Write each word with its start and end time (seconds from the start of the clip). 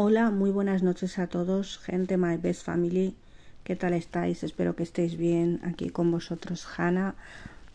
Hola, 0.00 0.30
muy 0.30 0.52
buenas 0.52 0.84
noches 0.84 1.18
a 1.18 1.26
todos, 1.26 1.76
gente 1.78 2.18
My 2.18 2.36
Best 2.36 2.62
Family. 2.64 3.16
¿Qué 3.64 3.74
tal 3.74 3.94
estáis? 3.94 4.44
Espero 4.44 4.76
que 4.76 4.84
estéis 4.84 5.16
bien 5.16 5.58
aquí 5.64 5.90
con 5.90 6.12
vosotros, 6.12 6.64
Hanna. 6.76 7.16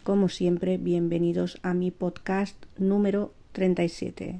Como 0.04 0.30
siempre, 0.30 0.78
bienvenidos 0.78 1.60
a 1.64 1.74
mi 1.74 1.92
podcast 1.92 2.56
número 2.78 3.34
37. 3.52 4.40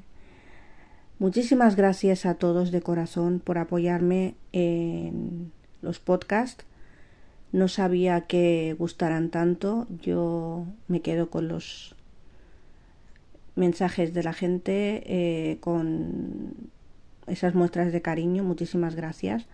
Muchísimas 1.18 1.76
gracias 1.76 2.24
a 2.24 2.36
todos 2.36 2.70
de 2.70 2.80
corazón 2.80 3.38
por 3.38 3.58
apoyarme 3.58 4.34
en 4.52 5.52
los 5.82 6.00
podcasts. 6.00 6.64
No 7.52 7.68
sabía 7.68 8.22
que 8.22 8.74
gustaran 8.78 9.28
tanto. 9.28 9.86
Yo 10.00 10.64
me 10.88 11.02
quedo 11.02 11.28
con 11.28 11.48
los 11.48 11.94
mensajes 13.56 14.14
de 14.14 14.22
la 14.22 14.32
gente, 14.32 15.02
eh, 15.04 15.58
con 15.60 16.72
esas 17.26 17.54
muestras 17.54 17.92
de 17.92 18.02
cariño. 18.02 18.44
Muchísimas 18.44 18.94
gracias. 18.94 19.46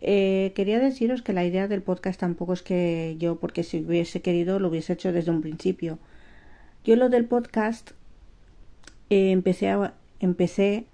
Eh, 0.00 0.52
quería 0.54 0.78
deciros 0.78 1.22
que 1.22 1.32
la 1.32 1.44
idea 1.44 1.68
del 1.68 1.82
podcast 1.82 2.20
tampoco 2.20 2.52
es 2.52 2.62
que 2.62 3.16
yo, 3.18 3.36
porque 3.36 3.62
si 3.62 3.84
hubiese 3.84 4.20
querido, 4.20 4.58
lo 4.58 4.68
hubiese 4.68 4.92
hecho 4.92 5.12
desde 5.12 5.30
un 5.30 5.40
principio. 5.40 5.98
Yo 6.84 6.96
lo 6.96 7.08
del 7.08 7.24
podcast 7.24 7.92
eh, 9.10 9.30
empecé, 9.30 9.70
a, 9.70 9.94
empecé 10.20 10.86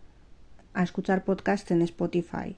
a 0.74 0.82
escuchar 0.82 1.24
podcast 1.24 1.70
en 1.70 1.82
Spotify. 1.82 2.56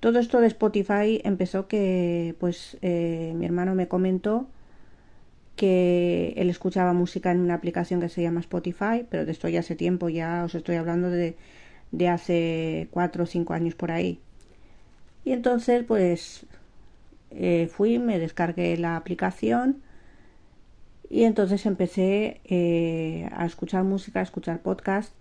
Todo 0.00 0.18
esto 0.18 0.40
de 0.40 0.46
Spotify 0.46 1.20
empezó 1.24 1.68
que, 1.68 2.34
pues, 2.40 2.78
eh, 2.82 3.32
mi 3.36 3.44
hermano 3.44 3.74
me 3.74 3.86
comentó 3.86 4.46
que 5.60 6.32
él 6.38 6.48
escuchaba 6.48 6.94
música 6.94 7.30
en 7.30 7.40
una 7.40 7.52
aplicación 7.52 8.00
que 8.00 8.08
se 8.08 8.22
llama 8.22 8.40
Spotify, 8.40 9.04
pero 9.10 9.26
de 9.26 9.32
esto 9.32 9.46
ya 9.46 9.60
hace 9.60 9.76
tiempo, 9.76 10.08
ya 10.08 10.42
os 10.42 10.54
estoy 10.54 10.76
hablando 10.76 11.10
de, 11.10 11.36
de 11.92 12.08
hace 12.08 12.88
cuatro 12.90 13.24
o 13.24 13.26
cinco 13.26 13.52
años 13.52 13.74
por 13.74 13.90
ahí. 13.90 14.20
Y 15.22 15.32
entonces, 15.32 15.84
pues, 15.86 16.46
eh, 17.30 17.68
fui, 17.70 17.98
me 17.98 18.18
descargué 18.18 18.78
la 18.78 18.96
aplicación 18.96 19.82
y 21.10 21.24
entonces 21.24 21.66
empecé 21.66 22.40
eh, 22.46 23.28
a 23.30 23.44
escuchar 23.44 23.84
música, 23.84 24.20
a 24.20 24.22
escuchar 24.22 24.60
podcast 24.60 25.12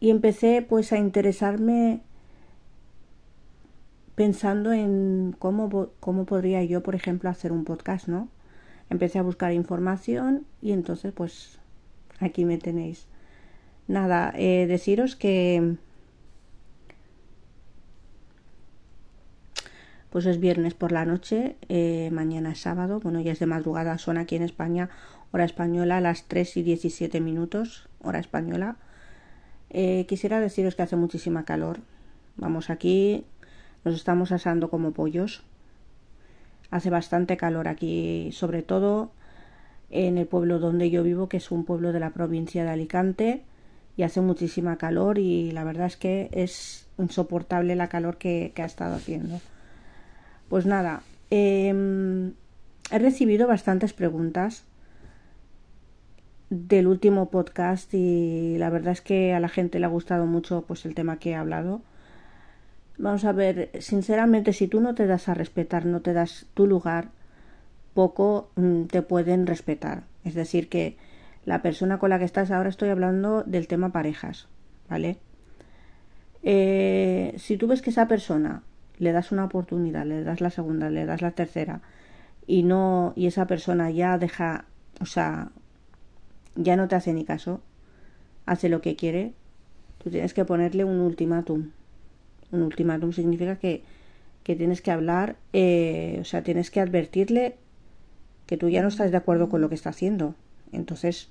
y 0.00 0.08
empecé 0.08 0.64
pues 0.66 0.94
a 0.94 0.96
interesarme 0.96 2.00
pensando 4.20 4.74
en 4.74 5.34
cómo, 5.38 5.88
cómo 5.98 6.26
podría 6.26 6.62
yo, 6.62 6.82
por 6.82 6.94
ejemplo, 6.94 7.30
hacer 7.30 7.52
un 7.52 7.64
podcast, 7.64 8.06
¿no? 8.06 8.28
Empecé 8.90 9.18
a 9.18 9.22
buscar 9.22 9.50
información 9.54 10.44
y 10.60 10.72
entonces, 10.72 11.14
pues, 11.14 11.58
aquí 12.18 12.44
me 12.44 12.58
tenéis. 12.58 13.06
Nada, 13.88 14.30
eh, 14.36 14.66
deciros 14.68 15.16
que... 15.16 15.76
Pues 20.10 20.26
es 20.26 20.38
viernes 20.38 20.74
por 20.74 20.92
la 20.92 21.06
noche, 21.06 21.56
eh, 21.70 22.10
mañana 22.12 22.52
es 22.52 22.60
sábado, 22.60 23.00
bueno, 23.00 23.22
ya 23.22 23.32
es 23.32 23.38
de 23.38 23.46
madrugada, 23.46 23.96
son 23.96 24.18
aquí 24.18 24.36
en 24.36 24.42
España, 24.42 24.90
hora 25.32 25.44
española, 25.44 25.96
a 25.96 26.00
las 26.02 26.24
3 26.24 26.58
y 26.58 26.62
17 26.62 27.20
minutos, 27.22 27.88
hora 28.02 28.18
española. 28.18 28.76
Eh, 29.70 30.04
quisiera 30.06 30.40
deciros 30.40 30.74
que 30.74 30.82
hace 30.82 30.96
muchísima 30.96 31.46
calor. 31.46 31.80
Vamos 32.36 32.68
aquí 32.68 33.24
nos 33.84 33.94
estamos 33.94 34.32
asando 34.32 34.70
como 34.70 34.92
pollos. 34.92 35.42
Hace 36.70 36.90
bastante 36.90 37.36
calor 37.36 37.68
aquí, 37.68 38.30
sobre 38.32 38.62
todo 38.62 39.10
en 39.90 40.18
el 40.18 40.26
pueblo 40.26 40.58
donde 40.58 40.90
yo 40.90 41.02
vivo, 41.02 41.28
que 41.28 41.38
es 41.38 41.50
un 41.50 41.64
pueblo 41.64 41.92
de 41.92 42.00
la 42.00 42.10
provincia 42.10 42.64
de 42.64 42.70
Alicante, 42.70 43.42
y 43.96 44.02
hace 44.02 44.20
muchísima 44.20 44.76
calor 44.76 45.18
y 45.18 45.50
la 45.50 45.64
verdad 45.64 45.86
es 45.86 45.96
que 45.96 46.30
es 46.32 46.86
insoportable 46.96 47.74
la 47.74 47.88
calor 47.88 48.16
que, 48.18 48.52
ha 48.56 48.64
estado 48.64 48.94
haciendo. 48.94 49.40
Pues 50.48 50.64
nada, 50.64 51.02
em, 51.30 52.32
he 52.90 52.98
recibido 52.98 53.46
bastantes 53.46 53.92
preguntas 53.92 54.64
del 56.50 56.86
último 56.86 57.30
podcast 57.30 57.92
y 57.94 58.56
la 58.58 58.70
verdad 58.70 58.92
es 58.92 59.00
que 59.00 59.34
a 59.34 59.40
la 59.40 59.48
gente 59.48 59.78
le 59.78 59.86
ha 59.86 59.88
gustado 59.88 60.26
mucho 60.26 60.64
pues 60.66 60.84
el 60.84 60.94
tema 60.94 61.18
que 61.18 61.30
he 61.30 61.34
hablado 61.34 61.82
Vamos 63.00 63.24
a 63.24 63.32
ver, 63.32 63.70
sinceramente, 63.78 64.52
si 64.52 64.68
tú 64.68 64.78
no 64.78 64.94
te 64.94 65.06
das 65.06 65.30
a 65.30 65.34
respetar, 65.34 65.86
no 65.86 66.02
te 66.02 66.12
das 66.12 66.44
tu 66.52 66.66
lugar, 66.66 67.08
poco 67.94 68.50
mm, 68.56 68.84
te 68.84 69.00
pueden 69.00 69.46
respetar. 69.46 70.02
Es 70.22 70.34
decir, 70.34 70.68
que 70.68 70.98
la 71.46 71.62
persona 71.62 71.98
con 71.98 72.10
la 72.10 72.18
que 72.18 72.26
estás 72.26 72.50
ahora 72.50 72.68
estoy 72.68 72.90
hablando 72.90 73.42
del 73.42 73.68
tema 73.68 73.90
parejas, 73.90 74.48
¿vale? 74.90 75.16
Eh, 76.42 77.34
si 77.38 77.56
tú 77.56 77.68
ves 77.68 77.80
que 77.80 77.88
esa 77.88 78.06
persona 78.06 78.64
le 78.98 79.12
das 79.12 79.32
una 79.32 79.46
oportunidad, 79.46 80.04
le 80.04 80.22
das 80.22 80.42
la 80.42 80.50
segunda, 80.50 80.90
le 80.90 81.06
das 81.06 81.22
la 81.22 81.30
tercera 81.30 81.80
y 82.46 82.64
no 82.64 83.14
y 83.16 83.28
esa 83.28 83.46
persona 83.46 83.90
ya 83.90 84.18
deja, 84.18 84.66
o 85.00 85.06
sea, 85.06 85.52
ya 86.54 86.76
no 86.76 86.86
te 86.86 86.96
hace 86.96 87.14
ni 87.14 87.24
caso, 87.24 87.62
hace 88.44 88.68
lo 88.68 88.82
que 88.82 88.94
quiere, 88.94 89.32
tú 90.04 90.10
tienes 90.10 90.34
que 90.34 90.44
ponerle 90.44 90.84
un 90.84 91.00
ultimátum 91.00 91.70
un 92.52 92.62
ultimátum 92.62 93.12
significa 93.12 93.56
que, 93.56 93.82
que 94.42 94.56
tienes 94.56 94.82
que 94.82 94.90
hablar, 94.90 95.36
eh, 95.52 96.18
o 96.20 96.24
sea, 96.24 96.42
tienes 96.42 96.70
que 96.70 96.80
advertirle 96.80 97.56
que 98.46 98.56
tú 98.56 98.68
ya 98.68 98.82
no 98.82 98.88
estás 98.88 99.10
de 99.10 99.16
acuerdo 99.16 99.48
con 99.48 99.60
lo 99.60 99.68
que 99.68 99.74
está 99.74 99.90
haciendo. 99.90 100.34
Entonces, 100.72 101.28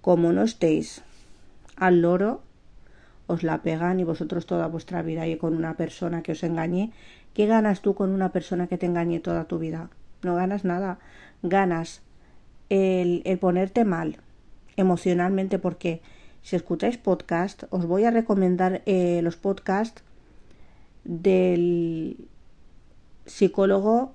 como 0.00 0.32
no 0.32 0.42
estéis 0.42 1.02
al 1.76 2.02
loro, 2.02 2.42
os 3.26 3.42
la 3.42 3.62
pegan 3.62 4.00
y 4.00 4.04
vosotros 4.04 4.46
toda 4.46 4.66
vuestra 4.66 5.02
vida 5.02 5.26
y 5.26 5.36
con 5.36 5.54
una 5.54 5.76
persona 5.76 6.22
que 6.22 6.32
os 6.32 6.42
engañe. 6.42 6.92
¿Qué 7.34 7.46
ganas 7.46 7.80
tú 7.80 7.94
con 7.94 8.10
una 8.10 8.32
persona 8.32 8.66
que 8.66 8.78
te 8.78 8.86
engañe 8.86 9.20
toda 9.20 9.44
tu 9.44 9.58
vida? 9.58 9.90
No 10.22 10.34
ganas 10.34 10.64
nada. 10.64 10.98
Ganas 11.42 12.02
el, 12.68 13.22
el 13.24 13.38
ponerte 13.38 13.84
mal 13.84 14.18
emocionalmente 14.76 15.58
porque 15.58 16.02
si 16.42 16.56
escucháis 16.56 16.98
podcast, 16.98 17.64
os 17.70 17.86
voy 17.86 18.04
a 18.04 18.10
recomendar 18.10 18.82
eh, 18.86 19.20
los 19.22 19.36
podcasts 19.36 20.02
del 21.10 22.16
psicólogo 23.26 24.14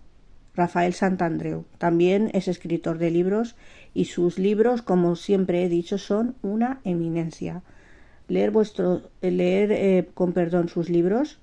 Rafael 0.56 0.94
Santandreu. 0.94 1.66
También 1.78 2.32
es 2.34 2.48
escritor 2.48 2.98
de 2.98 3.12
libros 3.12 3.56
y 3.94 4.06
sus 4.06 4.40
libros, 4.40 4.82
como 4.82 5.18
siempre 5.18 5.64
he 5.64 5.70
dicho, 5.70 5.98
son 5.98 6.36
una 6.42 6.80
eminencia. 6.86 7.64
Leer 8.30 8.52
vuestro, 8.52 9.02
leer 9.22 9.74
eh, 9.74 10.10
con 10.14 10.32
perdón 10.32 10.70
sus 10.70 10.90
libros 10.90 11.40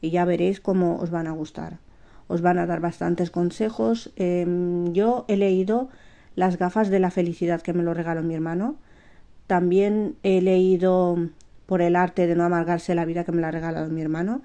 y 0.00 0.10
ya 0.10 0.24
veréis 0.24 0.60
cómo 0.60 0.98
os 0.98 1.10
van 1.10 1.28
a 1.28 1.32
gustar. 1.32 1.78
Os 2.26 2.40
van 2.40 2.58
a 2.58 2.66
dar 2.66 2.80
bastantes 2.80 3.30
consejos. 3.30 4.12
Em, 4.16 4.92
yo 4.92 5.24
he 5.28 5.36
leído 5.36 5.88
Las 6.34 6.58
gafas 6.58 6.88
de 6.90 6.98
la 6.98 7.12
felicidad 7.12 7.62
que 7.62 7.72
me 7.72 7.84
lo 7.84 7.94
regaló 7.94 8.24
mi 8.24 8.34
hermano. 8.34 8.74
También 9.46 10.16
he 10.24 10.42
leído 10.42 11.16
Por 11.66 11.80
el 11.80 11.94
arte 11.94 12.26
de 12.26 12.34
no 12.34 12.42
amargarse 12.42 12.96
la 12.96 13.04
vida 13.04 13.22
que 13.22 13.30
me 13.30 13.40
la 13.40 13.48
ha 13.48 13.52
regalado 13.52 13.88
mi 13.88 14.02
hermano 14.02 14.42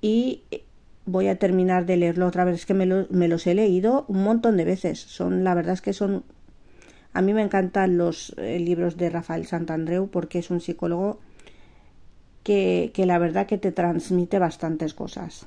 y 0.00 0.42
voy 1.06 1.28
a 1.28 1.38
terminar 1.38 1.86
de 1.86 1.96
leerlo 1.96 2.26
otra 2.26 2.44
vez. 2.44 2.56
Es 2.56 2.66
que 2.66 2.74
me, 2.74 2.86
los 2.86 3.46
he 3.46 3.54
leído 3.54 4.04
un 4.08 4.22
montón 4.22 4.56
de 4.56 4.64
veces. 4.64 5.00
Son, 5.00 5.44
la 5.44 5.54
verdad 5.54 5.74
es 5.74 5.82
que 5.82 5.92
son. 5.92 6.24
A 7.12 7.22
mí 7.22 7.34
me 7.34 7.42
encantan 7.42 7.98
los 7.98 8.34
eh, 8.38 8.58
libros 8.60 8.96
de 8.96 9.10
Rafael 9.10 9.46
Santandreu 9.46 10.08
porque 10.08 10.38
es 10.38 10.50
un 10.50 10.60
psicólogo 10.60 11.18
que, 12.44 12.92
que 12.94 13.04
la 13.04 13.18
verdad 13.18 13.46
que 13.46 13.58
te 13.58 13.72
transmite 13.72 14.38
bastantes 14.38 14.94
cosas. 14.94 15.46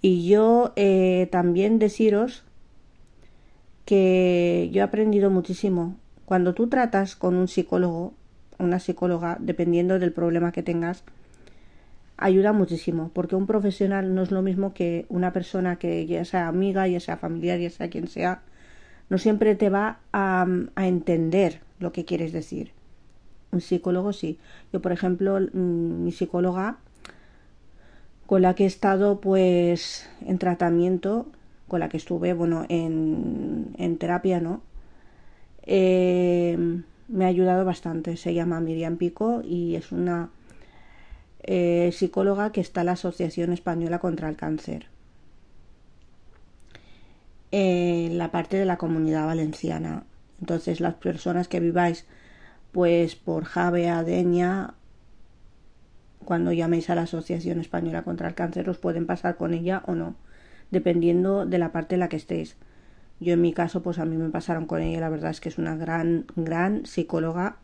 Y 0.00 0.28
yo 0.28 0.72
eh, 0.76 1.28
también 1.32 1.80
deciros 1.80 2.44
que 3.84 4.68
yo 4.72 4.80
he 4.80 4.84
aprendido 4.84 5.30
muchísimo. 5.30 5.96
Cuando 6.26 6.54
tú 6.54 6.68
tratas 6.68 7.16
con 7.16 7.34
un 7.34 7.48
psicólogo, 7.48 8.14
una 8.58 8.78
psicóloga, 8.78 9.36
dependiendo 9.40 9.98
del 9.98 10.12
problema 10.12 10.52
que 10.52 10.62
tengas, 10.62 11.02
ayuda 12.16 12.52
muchísimo, 12.52 13.10
porque 13.12 13.36
un 13.36 13.46
profesional 13.46 14.14
no 14.14 14.22
es 14.22 14.30
lo 14.30 14.42
mismo 14.42 14.72
que 14.72 15.06
una 15.08 15.32
persona 15.32 15.76
que 15.76 16.06
ya 16.06 16.24
sea 16.24 16.48
amiga, 16.48 16.88
ya 16.88 17.00
sea 17.00 17.16
familiar, 17.16 17.58
ya 17.58 17.70
sea 17.70 17.90
quien 17.90 18.08
sea, 18.08 18.42
no 19.08 19.18
siempre 19.18 19.54
te 19.54 19.70
va 19.70 20.00
a, 20.12 20.46
entender 20.76 21.60
lo 21.78 21.92
que 21.92 22.04
quieres 22.04 22.32
decir. 22.32 22.72
Un 23.52 23.60
psicólogo 23.60 24.12
sí. 24.12 24.38
Yo, 24.72 24.80
por 24.80 24.92
ejemplo, 24.92 25.38
mm, 25.40 26.04
mi 26.04 26.12
psicóloga 26.12 26.78
con 28.26 28.42
la 28.42 28.54
que 28.54 28.64
he 28.64 28.66
estado 28.66 29.20
pues 29.20 30.08
en 30.26 30.38
tratamiento, 30.38 31.26
con 31.68 31.80
la 31.80 31.88
que 31.88 31.96
estuve, 31.96 32.32
bueno, 32.32 32.64
en, 32.68 33.74
en 33.78 33.98
terapia, 33.98 34.40
¿no? 34.40 34.62
Eh, 35.62 36.82
me 37.08 37.24
ha 37.24 37.28
ayudado 37.28 37.64
bastante. 37.64 38.16
Se 38.16 38.34
llama 38.34 38.60
Miriam 38.60 38.96
Pico 38.96 39.42
y 39.44 39.76
es 39.76 39.92
una 39.92 40.30
eh, 41.46 41.90
psicóloga 41.92 42.52
que 42.52 42.60
está 42.60 42.84
la 42.84 42.92
Asociación 42.92 43.52
Española 43.52 43.98
contra 43.98 44.28
el 44.28 44.36
Cáncer. 44.36 44.86
En 47.52 48.18
la 48.18 48.30
parte 48.30 48.56
de 48.56 48.64
la 48.64 48.76
comunidad 48.76 49.26
valenciana. 49.26 50.04
Entonces, 50.40 50.80
las 50.80 50.94
personas 50.94 51.48
que 51.48 51.60
viváis 51.60 52.04
pues 52.72 53.16
por 53.16 53.44
Jave 53.44 53.88
Adeña, 53.88 54.74
cuando 56.24 56.52
llaméis 56.52 56.90
a 56.90 56.94
la 56.94 57.02
Asociación 57.02 57.58
Española 57.58 58.02
contra 58.02 58.28
el 58.28 58.34
Cáncer, 58.34 58.68
os 58.68 58.76
pueden 58.76 59.06
pasar 59.06 59.36
con 59.36 59.54
ella 59.54 59.82
o 59.86 59.94
no, 59.94 60.16
dependiendo 60.70 61.46
de 61.46 61.58
la 61.58 61.72
parte 61.72 61.94
en 61.94 62.00
la 62.00 62.08
que 62.10 62.16
estéis. 62.16 62.56
Yo 63.18 63.32
en 63.32 63.40
mi 63.40 63.54
caso, 63.54 63.82
pues 63.82 63.98
a 63.98 64.04
mí 64.04 64.16
me 64.16 64.28
pasaron 64.28 64.66
con 64.66 64.82
ella, 64.82 65.00
la 65.00 65.08
verdad 65.08 65.30
es 65.30 65.40
que 65.40 65.48
es 65.48 65.56
una 65.56 65.74
gran, 65.76 66.26
gran 66.36 66.84
psicóloga, 66.84 67.56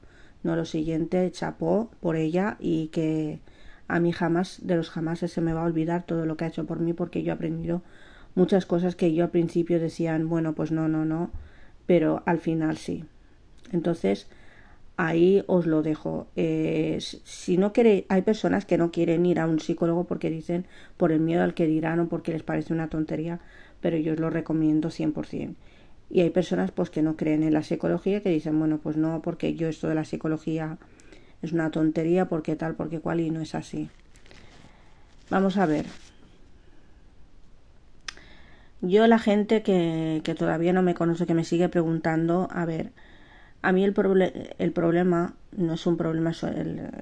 no 0.42 0.56
lo 0.56 0.64
siguiente, 0.64 1.30
chapó 1.30 1.90
por 2.00 2.16
ella 2.16 2.56
y 2.58 2.86
que 2.88 3.40
a 3.92 4.00
mí 4.00 4.10
jamás, 4.10 4.60
de 4.62 4.76
los 4.76 4.88
jamás 4.88 5.18
se 5.18 5.40
me 5.42 5.52
va 5.52 5.60
a 5.60 5.66
olvidar 5.66 6.04
todo 6.04 6.24
lo 6.24 6.38
que 6.38 6.46
ha 6.46 6.48
hecho 6.48 6.64
por 6.64 6.80
mí 6.80 6.94
porque 6.94 7.22
yo 7.22 7.30
he 7.30 7.34
aprendido 7.34 7.82
muchas 8.34 8.64
cosas 8.64 8.96
que 8.96 9.12
yo 9.12 9.24
al 9.24 9.30
principio 9.30 9.78
decían, 9.78 10.30
bueno, 10.30 10.54
pues 10.54 10.72
no, 10.72 10.88
no, 10.88 11.04
no, 11.04 11.30
pero 11.84 12.22
al 12.24 12.38
final 12.38 12.78
sí. 12.78 13.04
Entonces, 13.70 14.28
ahí 14.96 15.44
os 15.46 15.66
lo 15.66 15.82
dejo. 15.82 16.28
Eh, 16.36 16.96
si 17.00 17.58
no 17.58 17.74
quiere, 17.74 18.06
hay 18.08 18.22
personas 18.22 18.64
que 18.64 18.78
no 18.78 18.90
quieren 18.90 19.26
ir 19.26 19.38
a 19.38 19.46
un 19.46 19.60
psicólogo 19.60 20.04
porque 20.04 20.30
dicen 20.30 20.64
por 20.96 21.12
el 21.12 21.20
miedo 21.20 21.42
al 21.42 21.52
que 21.52 21.66
dirán 21.66 22.00
o 22.00 22.08
porque 22.08 22.32
les 22.32 22.42
parece 22.42 22.72
una 22.72 22.88
tontería, 22.88 23.40
pero 23.82 23.98
yo 23.98 24.14
os 24.14 24.20
lo 24.20 24.30
recomiendo 24.30 24.88
100%. 24.88 25.54
Y 26.08 26.22
hay 26.22 26.30
personas 26.30 26.70
pues 26.70 26.88
que 26.88 27.02
no 27.02 27.16
creen 27.16 27.42
en 27.42 27.52
la 27.52 27.62
psicología 27.62 28.22
que 28.22 28.30
dicen, 28.30 28.58
bueno, 28.58 28.78
pues 28.78 28.96
no, 28.96 29.20
porque 29.20 29.54
yo 29.54 29.68
esto 29.68 29.88
de 29.88 29.96
la 29.96 30.06
psicología 30.06 30.78
es 31.42 31.52
una 31.52 31.70
tontería, 31.70 32.26
porque 32.26 32.56
tal, 32.56 32.74
porque 32.74 33.00
cual, 33.00 33.20
y 33.20 33.30
no 33.30 33.40
es 33.40 33.54
así. 33.54 33.90
Vamos 35.30 35.56
a 35.56 35.66
ver. 35.66 35.86
Yo 38.80 39.06
la 39.06 39.18
gente 39.18 39.62
que, 39.62 40.22
que 40.24 40.34
todavía 40.34 40.72
no 40.72 40.82
me 40.82 40.94
conoce, 40.94 41.26
que 41.26 41.34
me 41.34 41.44
sigue 41.44 41.68
preguntando, 41.68 42.48
a 42.50 42.64
ver, 42.64 42.92
a 43.62 43.72
mí 43.72 43.84
el, 43.84 43.94
el 44.58 44.72
problema 44.72 45.34
no 45.56 45.74
es 45.74 45.86
un 45.86 45.96
problema, 45.96 46.32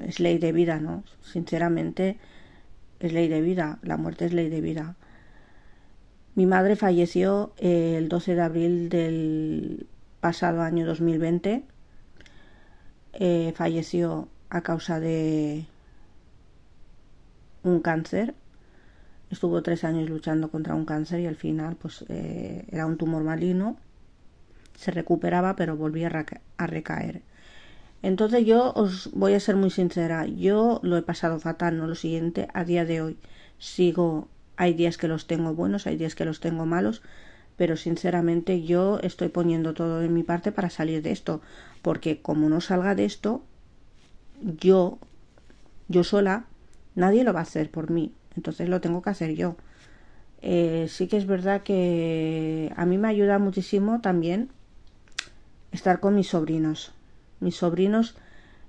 es 0.06 0.20
ley 0.20 0.38
de 0.38 0.52
vida, 0.52 0.78
¿no? 0.78 1.04
Sinceramente, 1.22 2.18
es 3.00 3.12
ley 3.12 3.28
de 3.28 3.40
vida, 3.40 3.78
la 3.82 3.96
muerte 3.96 4.26
es 4.26 4.32
ley 4.34 4.50
de 4.50 4.60
vida. 4.60 4.96
Mi 6.34 6.46
madre 6.46 6.76
falleció 6.76 7.52
el 7.58 8.08
12 8.08 8.34
de 8.34 8.42
abril 8.42 8.88
del 8.88 9.86
pasado 10.20 10.62
año 10.62 10.86
2020. 10.86 11.64
Eh, 13.12 13.52
falleció 13.56 14.28
a 14.48 14.62
causa 14.62 15.00
de 15.00 15.66
un 17.62 17.80
cáncer. 17.80 18.34
Estuvo 19.30 19.62
tres 19.62 19.84
años 19.84 20.08
luchando 20.08 20.50
contra 20.50 20.74
un 20.74 20.84
cáncer 20.84 21.20
y 21.20 21.26
al 21.26 21.36
final 21.36 21.76
pues 21.76 22.04
eh, 22.08 22.64
era 22.70 22.86
un 22.86 22.96
tumor 22.96 23.22
maligno 23.22 23.76
se 24.80 24.90
recuperaba 24.90 25.56
pero 25.56 25.76
volvía 25.76 26.10
a 26.56 26.66
recaer. 26.66 27.20
Entonces 28.02 28.46
yo 28.46 28.72
os 28.74 29.10
voy 29.12 29.34
a 29.34 29.40
ser 29.40 29.56
muy 29.56 29.70
sincera, 29.70 30.24
yo 30.24 30.80
lo 30.82 30.96
he 30.96 31.02
pasado 31.02 31.38
fatal, 31.38 31.76
no 31.76 31.86
lo 31.86 31.94
siguiente, 31.94 32.48
a 32.54 32.64
día 32.64 32.86
de 32.86 33.02
hoy 33.02 33.18
sigo, 33.58 34.28
hay 34.56 34.72
días 34.72 34.96
que 34.96 35.06
los 35.06 35.26
tengo 35.26 35.54
buenos, 35.54 35.86
hay 35.86 35.96
días 35.98 36.14
que 36.14 36.24
los 36.24 36.40
tengo 36.40 36.64
malos, 36.64 37.02
pero 37.60 37.76
sinceramente 37.76 38.62
yo 38.62 39.00
estoy 39.02 39.28
poniendo 39.28 39.74
todo 39.74 39.98
de 39.98 40.08
mi 40.08 40.22
parte 40.22 40.50
para 40.50 40.70
salir 40.70 41.02
de 41.02 41.10
esto, 41.10 41.42
porque 41.82 42.22
como 42.22 42.48
no 42.48 42.62
salga 42.62 42.94
de 42.94 43.04
esto, 43.04 43.42
yo, 44.40 44.98
yo 45.86 46.02
sola, 46.02 46.46
nadie 46.94 47.22
lo 47.22 47.34
va 47.34 47.40
a 47.40 47.42
hacer 47.42 47.70
por 47.70 47.90
mí, 47.90 48.14
entonces 48.34 48.70
lo 48.70 48.80
tengo 48.80 49.02
que 49.02 49.10
hacer 49.10 49.34
yo. 49.34 49.56
Eh, 50.40 50.86
sí 50.88 51.06
que 51.06 51.18
es 51.18 51.26
verdad 51.26 51.62
que 51.62 52.72
a 52.76 52.86
mí 52.86 52.96
me 52.96 53.08
ayuda 53.08 53.38
muchísimo 53.38 54.00
también 54.00 54.48
estar 55.70 56.00
con 56.00 56.14
mis 56.14 56.28
sobrinos. 56.28 56.94
Mis 57.40 57.56
sobrinos 57.56 58.16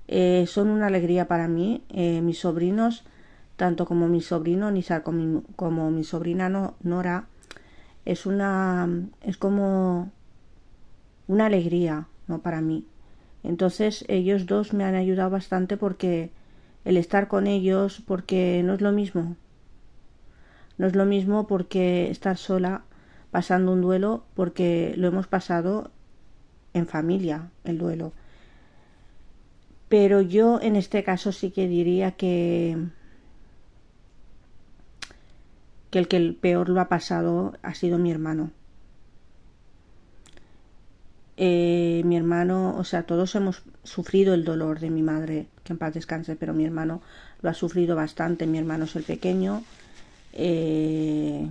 eh, 0.10 0.44
son 0.50 0.68
una 0.68 0.88
alegría 0.88 1.30
para 1.30 1.48
mí. 1.48 1.82
Eh, 1.92 2.20
mis 2.20 2.40
sobrinos, 2.40 3.06
tanto 3.56 3.86
como 3.86 4.10
mi 4.10 4.20
sobrino 4.20 4.70
Nizar 4.70 5.02
como 5.02 5.18
mi, 5.18 5.42
como 5.56 5.92
mi 5.92 6.04
sobrina 6.04 6.50
Nora, 6.84 7.30
es 8.06 8.26
una 8.26 8.90
es 9.22 9.38
como 9.38 10.12
una 11.28 11.46
alegría 11.46 12.08
no 12.28 12.42
para 12.42 12.62
mí. 12.62 12.86
Entonces 13.44 14.06
ellos 14.08 14.46
dos 14.46 14.74
me 14.74 14.84
han 14.84 14.96
ayudado 14.96 15.30
bastante 15.30 15.78
porque 15.78 16.32
el 16.86 16.98
estar 16.98 17.28
con 17.28 17.48
ellos, 17.48 18.02
porque 18.06 18.62
no 18.64 18.74
es 18.74 18.82
lo 18.82 18.92
mismo. 18.92 19.36
No 20.78 20.88
es 20.88 20.96
lo 20.96 21.06
mismo 21.06 21.48
porque 21.48 22.10
estar 22.10 22.38
sola 22.38 22.84
pasando 23.30 23.72
un 23.72 23.82
duelo, 23.82 24.24
porque 24.34 24.94
lo 24.98 25.08
hemos 25.08 25.28
pasado 25.28 25.92
en 26.74 26.88
familia 26.88 27.50
el 27.64 27.78
duelo. 27.78 28.14
Pero 29.90 30.22
yo 30.22 30.60
en 30.62 30.76
este 30.76 31.04
caso 31.04 31.32
sí 31.32 31.52
que 31.52 31.68
diría 31.68 32.12
que, 32.12 32.78
que 35.92 36.00
el 36.00 36.08
que 36.08 36.18
el 36.18 36.36
peor 36.36 36.70
lo 36.70 36.82
ha 36.82 36.90
pasado 36.90 37.54
ha 37.62 37.74
sido 37.76 38.00
mi 38.00 38.10
hermano. 38.12 38.52
Eh, 41.38 42.02
mi 42.06 42.18
hermano, 42.18 42.76
o 42.78 42.84
sea, 42.84 43.04
todos 43.04 43.36
hemos 43.36 43.64
sufrido 43.84 44.34
el 44.34 44.46
dolor 44.46 44.80
de 44.80 44.90
mi 44.90 45.02
madre, 45.02 45.48
que 45.64 45.74
en 45.74 45.80
paz 45.80 45.94
descanse, 45.94 46.36
pero 46.36 46.54
mi 46.54 46.66
hermano 46.66 47.02
lo 47.42 47.50
ha 47.50 47.54
sufrido 47.54 47.96
bastante. 47.96 48.48
Mi 48.48 48.58
hermano 48.58 48.86
es 48.86 48.96
el 48.96 49.04
pequeño. 49.04 49.64
Eh, 50.34 51.48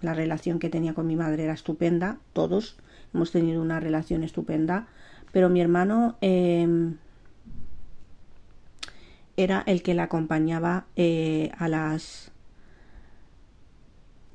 la 0.00 0.14
relación 0.14 0.58
que 0.58 0.70
tenía 0.70 0.94
con 0.94 1.06
mi 1.06 1.16
madre 1.16 1.44
era 1.44 1.54
estupenda, 1.54 2.18
todos 2.32 2.76
hemos 3.14 3.32
tenido 3.32 3.62
una 3.62 3.80
relación 3.80 4.22
estupenda, 4.22 4.86
pero 5.32 5.48
mi 5.48 5.60
hermano 5.60 6.16
em, 6.20 6.96
era 9.36 9.62
el 9.66 9.82
que 9.82 9.94
la 9.94 10.04
acompañaba 10.04 10.86
eh, 10.96 11.50
a 11.58 11.68
las 11.68 12.30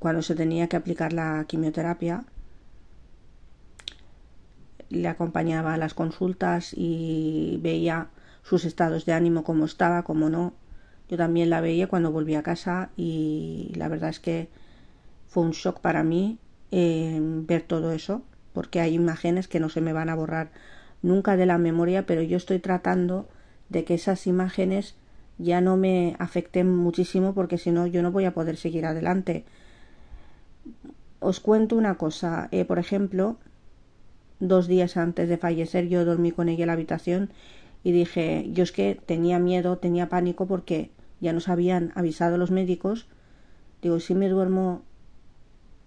cuando 0.04 0.22
se 0.22 0.36
tenía 0.36 0.68
que 0.68 0.76
aplicar 0.76 1.14
la 1.14 1.46
quimioterapia 1.48 2.26
le 4.90 5.08
acompañaba 5.08 5.74
a 5.74 5.78
las 5.78 5.94
consultas 5.94 6.74
y 6.76 7.58
veía 7.64 8.10
sus 8.44 8.66
estados 8.66 9.06
de 9.06 9.14
ánimo 9.14 9.46
como 9.46 9.64
estaba, 9.64 10.04
como 10.04 10.28
no. 10.28 10.56
Yo 11.08 11.16
también 11.16 11.50
la 11.50 11.62
veía 11.62 11.88
cuando 11.88 12.12
volví 12.12 12.36
a 12.36 12.44
casa 12.44 12.90
y 12.98 13.72
la 13.78 13.88
verdad 13.88 14.10
es 14.10 14.20
que 14.20 14.50
fue 15.30 15.44
un 15.44 15.52
shock 15.52 15.80
para 15.80 16.04
mí 16.04 16.38
em, 16.72 17.48
ver 17.48 17.62
todo 17.62 17.94
eso 17.94 18.24
porque 18.52 18.82
hay 18.82 18.96
imágenes 18.96 19.48
que 19.48 19.62
no 19.62 19.70
se 19.70 19.80
me 19.80 19.94
van 19.94 20.10
a 20.10 20.16
borrar 20.16 20.52
nunca 21.02 21.38
de 21.38 21.46
la 21.46 21.58
memoria, 21.58 22.06
pero 22.06 22.22
yo 22.24 22.36
estoy 22.36 22.60
tratando 22.60 23.30
de 23.70 23.86
que 23.86 23.94
esas 23.94 24.28
imágenes 24.28 24.96
ya 25.38 25.62
no 25.62 25.78
me 25.78 26.18
afecten 26.20 26.76
muchísimo 26.76 27.34
porque 27.34 27.58
si 27.58 27.72
no 27.72 27.88
yo 27.88 28.04
no 28.04 28.12
voy 28.12 28.26
a 28.26 28.34
poder 28.34 28.58
seguir 28.58 28.86
adelante. 28.86 29.46
Os 31.24 31.40
cuento 31.40 31.76
una 31.76 31.96
cosa, 31.96 32.50
eh, 32.52 32.66
por 32.66 32.80
ejemplo, 32.80 33.38
dos 34.40 34.68
días 34.68 34.98
antes 34.98 35.30
de 35.30 35.38
fallecer 35.38 35.88
yo 35.88 36.06
dormí 36.06 36.32
con 36.32 36.50
ella 36.50 36.64
en 36.64 36.68
la 36.68 36.74
habitación 36.74 37.30
y 37.84 37.92
dije, 37.92 38.50
yo 38.52 38.64
es 38.64 38.72
que 38.72 39.00
tenía 39.06 39.40
miedo, 39.40 39.78
tenía 39.78 40.10
pánico 40.10 40.46
porque 40.48 40.92
ya 41.22 41.34
nos 41.34 41.50
habían 41.50 41.92
avisado 41.96 42.38
los 42.38 42.52
médicos, 42.52 43.08
digo, 43.82 44.00
si 44.00 44.16
me 44.16 44.30
duermo 44.30 44.82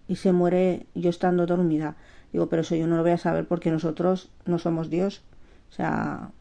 y 0.08 0.16
se 0.16 0.32
muere 0.32 0.86
yo 0.94 1.10
estando 1.10 1.46
dormida, 1.46 1.96
Digo, 2.32 2.48
pero 2.48 2.62
eso 2.62 2.76
yo 2.76 2.86
no 2.86 2.96
lo 2.96 3.02
voy 3.02 3.12
a 3.12 3.18
saber 3.18 3.46
porque 3.46 3.70
nosotros 3.70 4.30
no 4.44 4.58
somos 4.58 4.90
Dios. 4.90 5.22
O 5.70 5.72
sea, 5.72 6.32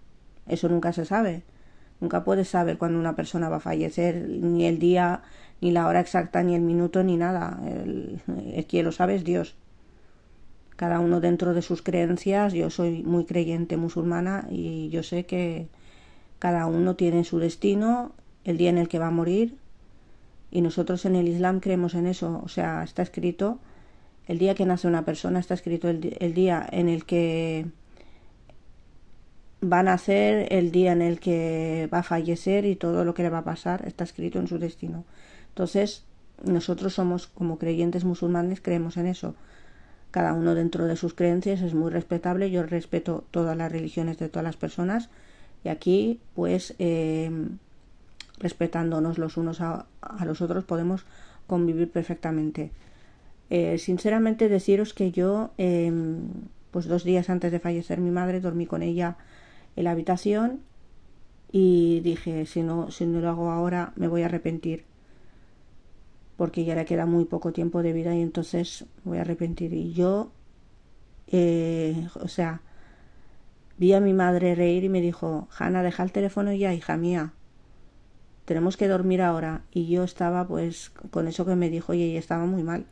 eso 0.47 0.67
nunca 0.69 0.91
se 0.93 1.05
sabe. 1.05 1.43
Nunca 2.01 2.25
puedes 2.25 2.49
saber 2.49 2.77
cuándo 2.77 2.99
una 2.99 3.15
persona 3.15 3.47
va 3.47 3.57
a 3.57 3.61
fallecer, 3.61 4.27
ni 4.27 4.65
el 4.65 4.79
día, 4.79 5.23
ni 5.61 5.71
la 5.71 5.87
hora 5.87 5.99
exacta, 5.99 6.43
ni 6.43 6.55
el 6.55 6.61
minuto, 6.61 7.03
ni 7.03 7.17
nada. 7.17 7.59
El, 7.65 8.21
el 8.53 8.65
que 8.65 8.83
lo 8.83 8.91
sabe 8.91 9.15
es 9.15 9.23
Dios. 9.23 9.55
Cada 10.75 10.99
uno 10.99 11.21
dentro 11.21 11.53
de 11.53 11.61
sus 11.61 11.81
creencias. 11.81 12.53
Yo 12.53 12.69
soy 12.69 13.03
muy 13.03 13.25
creyente 13.25 13.77
musulmana 13.77 14.47
y 14.49 14.89
yo 14.89 15.03
sé 15.03 15.25
que 15.25 15.67
cada 16.39 16.65
uno 16.65 16.95
tiene 16.95 17.23
su 17.23 17.39
destino, 17.39 18.11
el 18.43 18.57
día 18.57 18.69
en 18.69 18.77
el 18.77 18.87
que 18.87 18.99
va 18.99 19.07
a 19.07 19.11
morir. 19.11 19.55
Y 20.51 20.61
nosotros 20.61 21.05
en 21.05 21.15
el 21.15 21.27
Islam 21.27 21.59
creemos 21.59 21.95
en 21.95 22.07
eso. 22.07 22.41
O 22.43 22.49
sea, 22.49 22.83
está 22.83 23.01
escrito 23.01 23.59
el 24.27 24.39
día 24.39 24.55
que 24.55 24.65
nace 24.65 24.87
una 24.87 25.05
persona 25.05 25.39
está 25.39 25.53
escrito 25.53 25.89
el, 25.89 26.33
día 26.33 26.67
en 26.71 26.89
el 26.89 27.05
que 27.05 27.67
va 29.63 29.79
a 29.79 29.83
nacer, 29.83 30.47
el 30.51 30.71
día 30.71 30.91
en 30.93 31.01
el 31.01 31.19
que 31.19 31.89
va 31.93 31.99
a 31.99 32.03
fallecer 32.03 32.65
y 32.65 32.75
todo 32.75 33.05
lo 33.05 33.13
que 33.13 33.23
le 33.23 33.29
va 33.29 33.39
a 33.39 33.43
pasar 33.43 33.83
está 33.87 34.03
escrito 34.03 34.39
en 34.39 34.47
su 34.47 34.57
destino. 34.57 35.05
Entonces, 35.55 36.03
nosotros 36.43 36.93
somos 36.93 37.27
como 37.27 37.57
creyentes 37.57 38.03
musulmanes, 38.03 38.59
creemos 38.59 38.97
en 38.97 39.07
eso. 39.07 39.35
Cada 40.11 40.33
uno 40.33 40.53
dentro 40.53 40.85
de 40.85 40.97
sus 40.97 41.13
creencias 41.13 41.61
es 41.61 41.73
muy 41.73 41.91
respetable. 41.91 42.51
Yo 42.51 42.63
respeto 42.63 43.23
todas 43.31 43.55
las 43.55 43.71
religiones 43.71 44.17
de 44.17 44.27
todas 44.27 44.43
las 44.43 44.57
personas 44.57 45.09
y 45.63 45.69
aquí, 45.69 46.19
pues, 46.33 46.75
eh, 46.77 47.31
respetándonos 48.37 49.17
los 49.17 49.37
unos 49.37 49.61
a 49.61 49.85
los 50.25 50.41
otros, 50.41 50.65
podemos 50.65 51.05
convivir 51.47 51.89
perfectamente. 51.89 52.71
Eh, 53.49 53.77
sinceramente 53.77 54.49
deciros 54.49 54.93
que 54.93 55.13
yo, 55.13 55.51
em, 55.57 56.27
pues 56.71 56.85
dos 56.87 57.05
días 57.05 57.29
antes 57.29 57.53
de 57.53 57.61
fallecer 57.61 58.01
mi 58.01 58.11
madre, 58.11 58.41
dormí 58.41 58.65
con 58.65 58.83
ella 58.83 59.15
en 59.77 59.85
la 59.85 59.91
habitación 59.91 60.59
y 61.49 62.01
dije, 62.01 62.45
si 62.45 62.61
no, 62.61 62.91
si 62.91 63.05
no 63.05 63.21
lo 63.21 63.29
hago 63.29 63.51
ahora 63.51 63.93
me 63.95 64.09
voy 64.09 64.23
a 64.23 64.25
arrepentir 64.25 64.83
porque 66.37 66.65
ya 66.65 66.75
le 66.75 66.85
queda 66.85 67.05
muy 67.05 67.25
poco 67.25 67.53
tiempo 67.53 67.81
de 67.81 67.93
vida 67.93 68.15
y 68.15 68.21
entonces 68.21 68.85
voy 69.03 69.17
a 69.17 69.21
arrepentir. 69.21 69.73
Y 69.73 69.93
yo, 69.93 70.31
eh, 71.27 72.07
o 72.21 72.27
sea, 72.27 72.61
vi 73.77 73.93
a 73.93 73.99
mi 73.99 74.13
madre 74.13 74.55
reír 74.55 74.83
y 74.83 74.89
me 74.89 75.01
dijo, 75.01 75.47
Hanna, 75.57 75.83
deja 75.83 76.03
el 76.03 76.11
teléfono 76.11 76.51
ya, 76.53 76.73
hija 76.73 76.97
mía, 76.97 77.33
tenemos 78.45 78.77
que 78.77 78.87
dormir 78.87 79.21
ahora. 79.21 79.63
Y 79.71 79.87
yo 79.87 80.03
estaba 80.03 80.47
pues 80.47 80.91
con 81.11 81.27
eso 81.27 81.45
que 81.45 81.55
me 81.55 81.69
dijo 81.69 81.93
y 81.93 82.03
ella 82.03 82.19
estaba 82.19 82.45
muy 82.45 82.63
mal. 82.63 82.85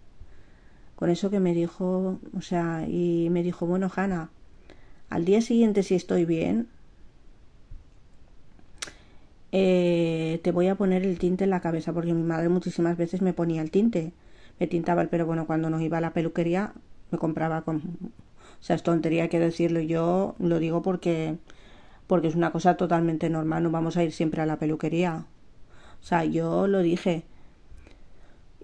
Con 0.95 1.09
eso 1.09 1.29
que 1.29 1.39
me 1.39 1.53
dijo, 1.53 2.19
o 2.37 2.41
sea, 2.41 2.85
y 2.87 3.29
me 3.29 3.43
dijo, 3.43 3.65
bueno, 3.65 3.91
Hanna, 3.93 4.29
al 5.09 5.25
día 5.25 5.41
siguiente 5.41 5.83
si 5.83 5.95
estoy 5.95 6.25
bien, 6.25 6.69
eh, 9.51 10.02
te 10.37 10.51
voy 10.51 10.67
a 10.67 10.75
poner 10.75 11.03
el 11.03 11.17
tinte 11.19 11.43
en 11.43 11.49
la 11.49 11.61
cabeza, 11.61 11.93
porque 11.93 12.13
mi 12.13 12.23
madre 12.23 12.49
muchísimas 12.49 12.97
veces 12.97 13.21
me 13.21 13.33
ponía 13.33 13.61
el 13.61 13.71
tinte, 13.71 14.13
me 14.59 14.67
tintaba 14.67 15.01
el 15.01 15.09
pelo, 15.09 15.25
bueno, 15.25 15.45
cuando 15.45 15.69
nos 15.69 15.81
iba 15.81 15.97
a 15.97 16.01
la 16.01 16.13
peluquería 16.13 16.73
me 17.11 17.17
compraba 17.17 17.61
con... 17.61 17.77
O 17.77 18.65
sea, 18.65 18.75
es 18.75 18.83
tontería 18.83 19.27
que 19.29 19.39
decirlo, 19.39 19.79
yo 19.81 20.35
lo 20.39 20.59
digo 20.59 20.81
porque, 20.81 21.37
porque 22.07 22.27
es 22.27 22.35
una 22.35 22.51
cosa 22.51 22.75
totalmente 22.75 23.29
normal, 23.29 23.63
no 23.63 23.71
vamos 23.71 23.97
a 23.97 24.03
ir 24.03 24.11
siempre 24.11 24.41
a 24.41 24.45
la 24.45 24.57
peluquería. 24.57 25.25
O 26.01 26.05
sea, 26.05 26.25
yo 26.25 26.67
lo 26.67 26.79
dije, 26.79 27.23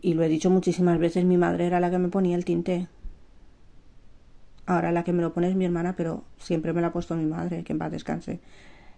y 0.01 0.13
lo 0.13 0.23
he 0.23 0.29
dicho 0.29 0.49
muchísimas 0.49 0.99
veces, 0.99 1.25
mi 1.25 1.37
madre 1.37 1.67
era 1.67 1.79
la 1.79 1.91
que 1.91 1.99
me 1.99 2.09
ponía 2.09 2.35
el 2.35 2.45
tinte. 2.45 2.87
Ahora 4.65 4.91
la 4.91 5.03
que 5.03 5.13
me 5.13 5.21
lo 5.21 5.33
pone 5.33 5.49
es 5.49 5.55
mi 5.55 5.65
hermana, 5.65 5.95
pero 5.95 6.23
siempre 6.37 6.73
me 6.73 6.81
lo 6.81 6.87
ha 6.87 6.93
puesto 6.93 7.15
mi 7.15 7.25
madre, 7.25 7.63
que 7.63 7.73
en 7.73 7.79
paz 7.79 7.91
descanse 7.91 8.39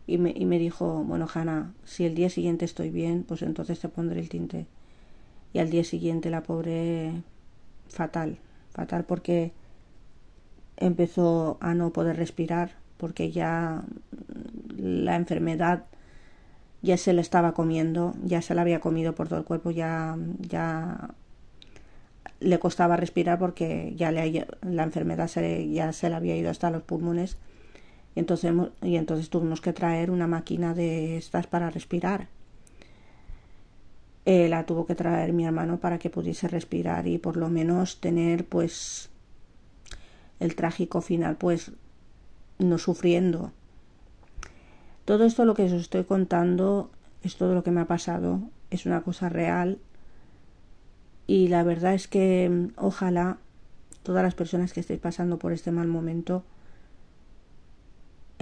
y 0.08 0.18
me, 0.18 0.32
y 0.36 0.46
me 0.46 0.60
dijo, 0.60 1.04
bueno, 1.04 1.28
Hanna, 1.34 1.74
si 1.86 2.06
el 2.06 2.16
día 2.16 2.30
siguiente 2.30 2.66
estoy 2.66 2.90
bien, 2.90 3.24
pues 3.24 3.42
entonces 3.42 3.80
te 3.80 3.90
pondré 3.90 4.20
el 4.20 4.30
tinte. 4.30 4.66
Y 5.54 5.60
al 5.60 5.70
día 5.70 5.84
siguiente 5.84 6.30
la 6.30 6.44
pobre 6.44 7.12
fatal, 7.90 8.38
fatal 8.72 9.04
porque 9.06 9.52
empezó 10.78 11.58
a 11.62 11.74
no 11.74 11.92
poder 11.92 12.18
respirar, 12.18 12.76
porque 12.98 13.32
ya 13.32 13.84
la 14.78 15.16
enfermedad 15.16 15.86
ya 16.82 16.98
se 16.98 17.14
le 17.14 17.22
estaba 17.22 17.54
comiendo, 17.54 18.16
ya 18.24 18.42
se 18.42 18.56
la 18.56 18.62
había 18.62 18.80
comido 18.80 19.14
por 19.14 19.28
todo 19.28 19.40
el 19.40 19.46
cuerpo, 19.46 19.72
ya, 19.72 20.18
ya 20.40 21.12
le 22.40 22.60
costaba 22.60 22.98
respirar 22.98 23.38
porque 23.38 23.94
ya 23.96 24.12
le, 24.12 24.48
la 24.62 24.84
enfermedad 24.84 25.28
se, 25.28 25.70
ya 25.70 25.94
se 25.94 26.10
le 26.10 26.16
había 26.16 26.36
ido 26.36 26.50
hasta 26.50 26.72
los 26.72 26.82
pulmones 26.82 27.38
y 28.16 28.20
entonces, 28.20 28.54
y 28.82 28.96
entonces 28.96 29.30
tuvimos 29.30 29.62
que 29.62 29.74
traer 29.74 30.12
una 30.12 30.28
máquina 30.28 30.74
de 30.74 31.18
estas 31.18 31.48
para 31.48 31.70
respirar. 31.70 32.28
Eh, 34.26 34.50
la 34.50 34.66
tuvo 34.66 34.86
que 34.86 34.96
traer 34.96 35.34
mi 35.34 35.46
hermano 35.46 35.80
para 35.80 35.98
que 35.98 36.12
pudiese 36.12 36.48
respirar 36.48 37.08
y 37.08 37.18
por 37.18 37.38
lo 37.38 37.50
menos 37.50 38.00
tener 38.00 38.46
pues 38.46 39.10
el 40.40 40.56
trágico 40.56 41.02
final 41.02 41.38
pues 41.38 41.72
no 42.60 42.78
sufriendo. 42.78 43.52
Todo 45.06 45.26
esto 45.26 45.46
lo 45.46 45.56
que 45.56 45.64
os 45.64 45.72
estoy 45.72 46.04
contando 46.04 46.92
es 47.24 47.36
todo 47.36 47.56
lo 47.56 47.64
que 47.64 47.72
me 47.72 47.82
ha 47.82 47.88
pasado, 47.88 48.42
es 48.70 48.86
una 48.86 49.02
cosa 49.02 49.30
real 49.30 49.80
y 51.26 51.48
la 51.48 51.64
verdad 51.64 51.94
es 51.94 52.08
que 52.08 52.50
mm, 52.50 52.74
ojalá 52.76 53.38
todas 54.04 54.24
las 54.24 54.36
personas 54.36 54.74
que 54.74 54.82
estéis 54.82 55.00
pasando 55.00 55.40
por 55.40 55.52
este 55.52 55.72
mal 55.72 55.88
momento 55.88 56.44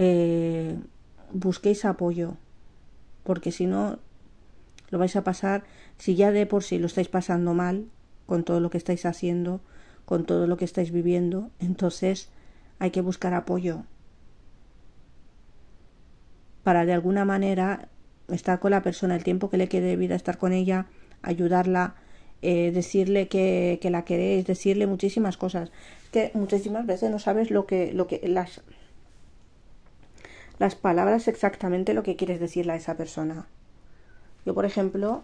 eh, 0.01 0.79
busquéis 1.33 1.83
apoyo, 1.83 2.37
porque 3.23 3.51
si 3.51 3.65
no, 3.65 3.99
lo 4.91 4.97
vais 4.97 5.15
a 5.17 5.25
pasar, 5.25 5.65
si 5.97 6.15
ya 6.15 6.31
de 6.31 6.45
por 6.45 6.63
sí 6.63 6.79
lo 6.79 6.87
estáis 6.87 7.09
pasando 7.09 7.53
mal, 7.53 7.85
con 8.25 8.45
todo 8.45 8.61
lo 8.61 8.69
que 8.69 8.77
estáis 8.77 9.05
haciendo, 9.05 9.59
con 10.05 10.25
todo 10.25 10.47
lo 10.47 10.55
que 10.55 10.63
estáis 10.63 10.91
viviendo, 10.91 11.51
entonces 11.59 12.29
hay 12.79 12.91
que 12.91 13.01
buscar 13.01 13.33
apoyo 13.33 13.83
para 16.63 16.85
de 16.85 16.93
alguna 16.93 17.25
manera 17.25 17.89
estar 18.29 18.61
con 18.61 18.71
la 18.71 18.81
persona 18.81 19.17
el 19.17 19.25
tiempo 19.25 19.49
que 19.49 19.57
le 19.57 19.67
quede 19.67 19.87
de 19.87 19.95
vida, 19.97 20.15
estar 20.15 20.37
con 20.37 20.53
ella, 20.53 20.85
ayudarla, 21.23 21.95
eh, 22.41 22.71
decirle 22.71 23.27
que, 23.27 23.79
que, 23.81 23.89
la 23.89 24.05
queréis, 24.05 24.45
decirle 24.45 24.87
muchísimas 24.87 25.35
cosas. 25.35 25.71
Que 26.13 26.31
muchísimas 26.35 26.85
veces 26.85 27.11
no 27.11 27.19
sabes 27.19 27.51
lo 27.51 27.65
que, 27.65 27.91
lo 27.91 28.07
que 28.07 28.21
las 28.23 28.61
las 30.59 30.75
palabras 30.75 31.27
exactamente 31.27 31.93
lo 31.93 32.03
que 32.03 32.17
quieres 32.17 32.39
decirle 32.39 32.73
a 32.73 32.75
esa 32.75 32.97
persona. 32.97 33.47
Yo, 34.45 34.53
por 34.53 34.65
ejemplo, 34.65 35.23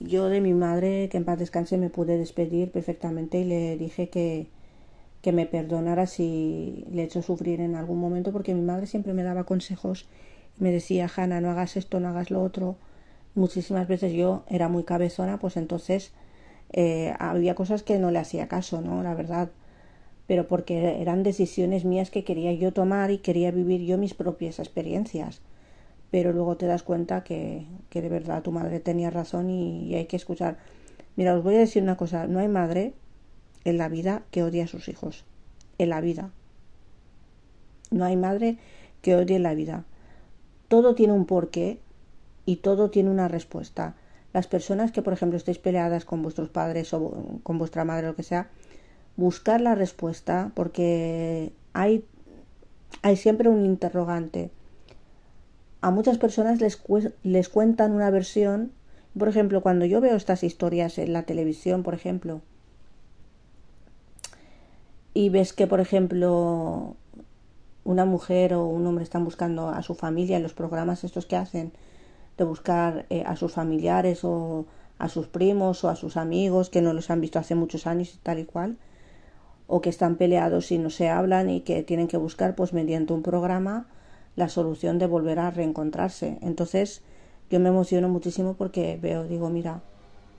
yo 0.00 0.28
de 0.28 0.40
mi 0.40 0.54
madre, 0.54 1.08
que 1.10 1.18
en 1.18 1.24
paz 1.24 1.38
descanse, 1.38 1.76
me 1.76 1.90
pude 1.90 2.16
despedir 2.16 2.70
perfectamente 2.70 3.38
y 3.38 3.44
le 3.44 3.76
dije 3.76 4.08
que, 4.08 4.48
que 5.20 5.32
me 5.32 5.46
perdonara 5.46 6.06
si 6.06 6.86
le 6.90 7.02
he 7.02 7.04
hecho 7.04 7.22
sufrir 7.22 7.60
en 7.60 7.76
algún 7.76 8.00
momento, 8.00 8.32
porque 8.32 8.54
mi 8.54 8.62
madre 8.62 8.86
siempre 8.86 9.12
me 9.12 9.22
daba 9.22 9.44
consejos 9.44 10.08
y 10.58 10.64
me 10.64 10.72
decía, 10.72 11.10
Hanna, 11.14 11.40
no 11.40 11.50
hagas 11.50 11.76
esto, 11.76 12.00
no 12.00 12.08
hagas 12.08 12.30
lo 12.30 12.42
otro. 12.42 12.76
Muchísimas 13.34 13.88
veces 13.88 14.12
yo 14.12 14.44
era 14.48 14.68
muy 14.68 14.84
cabezona, 14.84 15.38
pues 15.38 15.56
entonces 15.56 16.12
eh, 16.72 17.14
había 17.18 17.54
cosas 17.54 17.82
que 17.82 17.98
no 17.98 18.10
le 18.10 18.20
hacía 18.20 18.48
caso, 18.48 18.80
¿no? 18.80 19.02
La 19.02 19.14
verdad 19.14 19.50
pero 20.26 20.46
porque 20.46 21.00
eran 21.00 21.22
decisiones 21.22 21.84
mías 21.84 22.10
que 22.10 22.24
quería 22.24 22.52
yo 22.52 22.72
tomar 22.72 23.10
y 23.10 23.18
quería 23.18 23.50
vivir 23.50 23.82
yo 23.82 23.98
mis 23.98 24.14
propias 24.14 24.58
experiencias. 24.58 25.42
Pero 26.10 26.32
luego 26.32 26.56
te 26.56 26.66
das 26.66 26.82
cuenta 26.82 27.24
que, 27.24 27.66
que 27.90 28.00
de 28.00 28.08
verdad 28.08 28.42
tu 28.42 28.52
madre 28.52 28.80
tenía 28.80 29.10
razón 29.10 29.50
y, 29.50 29.94
hay 29.94 30.06
que 30.06 30.16
escuchar. 30.16 30.58
Mira, 31.16 31.36
os 31.36 31.42
voy 31.42 31.56
a 31.56 31.58
decir 31.58 31.82
una 31.82 31.96
cosa, 31.96 32.26
no 32.26 32.38
hay 32.38 32.48
madre 32.48 32.94
en 33.64 33.78
la 33.78 33.88
vida 33.88 34.22
que 34.30 34.42
odie 34.42 34.62
a 34.62 34.66
sus 34.66 34.88
hijos. 34.88 35.24
En 35.78 35.90
la 35.90 36.00
vida. 36.00 36.30
No 37.90 38.04
hay 38.04 38.16
madre 38.16 38.58
que 39.02 39.16
odie 39.16 39.38
la 39.38 39.54
vida. 39.54 39.84
Todo 40.68 40.94
tiene 40.94 41.12
un 41.12 41.26
porqué 41.26 41.80
y 42.46 42.56
todo 42.56 42.90
tiene 42.90 43.10
una 43.10 43.28
respuesta. 43.28 43.96
Las 44.32 44.46
personas 44.46 44.90
que, 44.90 45.02
por 45.02 45.12
ejemplo, 45.12 45.36
estéis 45.36 45.58
peleadas 45.58 46.04
con 46.04 46.22
vuestros 46.22 46.48
padres 46.48 46.92
o 46.94 47.40
con 47.42 47.58
vuestra 47.58 47.84
madre 47.84 48.06
o 48.06 48.10
lo 48.10 48.16
que 48.16 48.22
sea, 48.22 48.50
buscar 49.16 49.60
la 49.60 49.74
respuesta 49.74 50.50
porque 50.54 51.52
hay, 51.72 52.04
hay 53.02 53.16
siempre 53.16 53.48
un 53.48 53.64
interrogante. 53.64 54.50
A 55.80 55.90
muchas 55.90 56.18
personas 56.18 56.60
les, 56.60 56.80
les 57.22 57.48
cuentan 57.48 57.92
una 57.92 58.10
versión, 58.10 58.72
por 59.18 59.28
ejemplo, 59.28 59.60
cuando 59.60 59.84
yo 59.84 60.00
veo 60.00 60.16
estas 60.16 60.42
historias 60.42 60.98
en 60.98 61.12
la 61.12 61.24
televisión, 61.24 61.82
por 61.82 61.94
ejemplo, 61.94 62.40
y 65.12 65.28
ves 65.28 65.52
que, 65.52 65.66
por 65.66 65.80
ejemplo, 65.80 66.96
una 67.84 68.04
mujer 68.04 68.54
o 68.54 68.66
un 68.66 68.86
hombre 68.86 69.04
están 69.04 69.24
buscando 69.24 69.68
a 69.68 69.82
su 69.82 69.94
familia 69.94 70.36
en 70.36 70.42
los 70.42 70.54
programas 70.54 71.04
estos 71.04 71.26
que 71.26 71.36
hacen, 71.36 71.72
de 72.36 72.44
buscar 72.44 73.06
eh, 73.10 73.22
a 73.24 73.36
sus 73.36 73.52
familiares 73.52 74.24
o 74.24 74.66
a 74.98 75.08
sus 75.08 75.28
primos 75.28 75.84
o 75.84 75.88
a 75.88 75.96
sus 75.96 76.16
amigos 76.16 76.70
que 76.70 76.82
no 76.82 76.92
los 76.92 77.10
han 77.10 77.20
visto 77.20 77.38
hace 77.38 77.54
muchos 77.54 77.86
años 77.86 78.12
y 78.14 78.18
tal 78.18 78.38
y 78.40 78.44
cual, 78.44 78.76
o 79.66 79.80
que 79.80 79.90
están 79.90 80.16
peleados 80.16 80.70
y 80.72 80.78
no 80.78 80.90
se 80.90 81.08
hablan 81.08 81.50
y 81.50 81.60
que 81.60 81.82
tienen 81.82 82.08
que 82.08 82.16
buscar 82.16 82.54
pues 82.54 82.72
mediante 82.72 83.12
un 83.12 83.22
programa 83.22 83.86
la 84.36 84.48
solución 84.48 84.98
de 84.98 85.06
volver 85.06 85.38
a 85.38 85.50
reencontrarse. 85.50 86.38
Entonces 86.42 87.02
yo 87.50 87.60
me 87.60 87.68
emociono 87.68 88.08
muchísimo 88.08 88.54
porque 88.54 88.98
veo, 89.00 89.24
digo, 89.24 89.48
mira, 89.48 89.82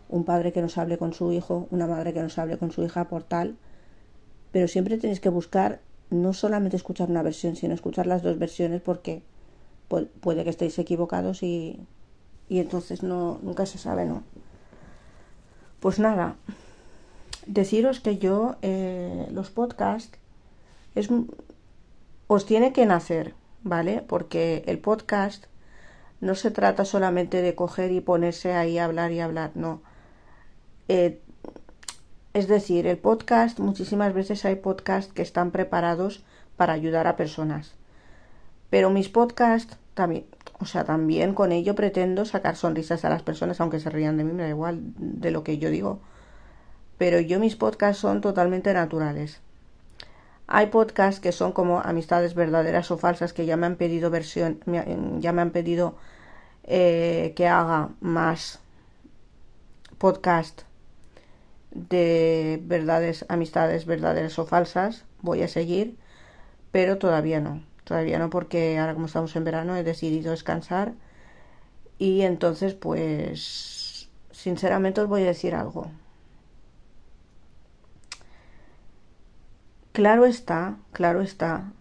un 0.10 0.24
padre 0.24 0.52
que 0.52 0.62
nos 0.62 0.78
hable 0.78 0.98
con 0.98 1.14
su 1.14 1.32
hijo, 1.32 1.68
una 1.72 1.88
madre 1.88 2.14
que 2.14 2.22
nos 2.22 2.38
hable 2.38 2.58
con 2.58 2.72
su 2.72 2.84
hija 2.84 3.08
por 3.08 3.24
tal, 3.24 3.58
pero 4.52 4.68
siempre 4.68 4.98
tenéis 4.98 5.20
que 5.20 5.30
buscar 5.30 5.82
no 6.10 6.34
solamente 6.34 6.78
escuchar 6.78 7.10
una 7.10 7.24
versión, 7.24 7.56
sino 7.56 7.74
escuchar 7.74 8.06
las 8.06 8.22
dos 8.22 8.38
versiones 8.38 8.82
porque 8.82 9.24
puede 10.22 10.44
que 10.44 10.50
estéis 10.50 10.78
equivocados 10.80 11.42
y, 11.44 11.80
y 12.50 12.60
entonces 12.60 13.04
no 13.04 13.40
nunca 13.42 13.66
se 13.66 13.78
sabe, 13.78 14.06
¿no? 14.06 14.24
Pues 15.80 16.00
nada, 16.00 16.36
deciros 17.46 18.00
que 18.00 18.18
yo 18.18 18.56
eh, 18.62 19.28
los 19.32 19.50
podcasts 19.50 20.18
es, 20.96 21.10
os 22.28 22.46
tiene 22.46 22.74
que 22.74 22.86
nacer, 22.86 23.34
¿vale? 23.64 24.04
Porque 24.08 24.64
el 24.68 24.80
podcast 24.80 25.46
no 26.22 26.36
se 26.36 26.52
trata 26.52 26.86
solamente 26.86 27.42
de 27.42 27.56
coger 27.56 27.92
y 27.92 28.02
ponerse 28.02 28.54
ahí 28.54 28.78
a 28.78 28.86
hablar 28.86 29.12
y 29.12 29.20
hablar, 29.20 29.52
no. 29.56 29.82
Eh, 30.88 31.22
es 32.34 32.48
decir, 32.48 32.88
el 32.88 32.98
podcast, 32.98 33.60
muchísimas 33.60 34.14
veces 34.14 34.44
hay 34.46 34.56
podcasts 34.56 35.14
que 35.14 35.22
están 35.22 35.52
preparados 35.52 36.24
para 36.58 36.74
ayudar 36.74 37.08
a 37.08 37.16
personas. 37.16 37.76
Pero 38.70 38.90
mis 38.90 39.10
podcasts 39.10 39.78
también, 39.94 40.26
o 40.60 40.66
sea, 40.66 40.84
también 40.84 41.34
con 41.34 41.52
ello 41.52 41.76
pretendo 41.76 42.26
sacar 42.26 42.56
sonrisas 42.56 43.06
a 43.06 43.10
las 43.10 43.24
personas, 43.24 43.62
aunque 43.62 43.80
se 43.80 43.90
rían 43.90 44.18
de 44.18 44.24
mí, 44.24 44.34
me 44.34 44.44
da 44.44 44.50
igual 44.50 44.80
de 44.98 45.32
lo 45.32 45.44
que 45.44 45.58
yo 45.58 45.70
digo 45.70 46.02
pero 46.98 47.20
yo 47.20 47.40
mis 47.40 47.56
podcasts 47.56 48.02
son 48.02 48.22
totalmente 48.22 48.74
naturales. 48.74 49.42
Hay 50.48 50.68
podcasts 50.68 51.20
que 51.20 51.32
son 51.32 51.52
como 51.52 51.82
amistades 51.82 52.36
verdaderas 52.36 52.92
o 52.92 52.98
falsas 52.98 53.34
que 53.34 53.46
ya 53.46 53.58
me 53.58 53.66
han 53.66 53.78
pedido 53.78 54.10
versión, 54.12 54.60
ya 55.20 55.34
me 55.34 55.42
han 55.42 55.52
pedido 55.52 55.96
eh, 56.64 57.34
que 57.36 57.48
haga 57.48 57.90
más 58.00 58.60
podcast 59.98 60.62
de 61.72 62.60
verdades, 62.64 63.26
amistades 63.28 63.86
verdaderas 63.86 64.38
o 64.40 64.46
falsas. 64.46 65.06
Voy 65.22 65.42
a 65.42 65.48
seguir, 65.48 65.98
pero 66.72 66.98
todavía 66.98 67.40
no. 67.40 67.64
Todavía 67.84 68.20
no 68.20 68.30
porque 68.30 68.78
ahora 68.80 68.94
como 68.94 69.08
estamos 69.08 69.36
en 69.36 69.44
verano 69.44 69.76
he 69.76 69.84
decidido 69.84 70.32
descansar 70.32 70.94
y 71.98 72.22
entonces 72.22 72.74
pues 72.74 74.10
sinceramente 74.32 75.02
os 75.02 75.08
voy 75.08 75.24
a 75.24 75.28
decir 75.28 75.56
algo. 75.56 75.92
Claro 79.96 80.26
está, 80.26 80.76
claro 80.92 81.22
está, 81.22 81.72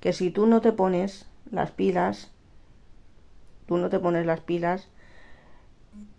que 0.00 0.12
si 0.12 0.32
tú 0.32 0.48
no 0.48 0.60
te 0.60 0.72
pones 0.72 1.24
las 1.52 1.70
pilas, 1.70 2.32
tú 3.68 3.76
no 3.76 3.90
te 3.90 4.00
pones 4.00 4.26
las 4.26 4.40
pilas 4.40 4.88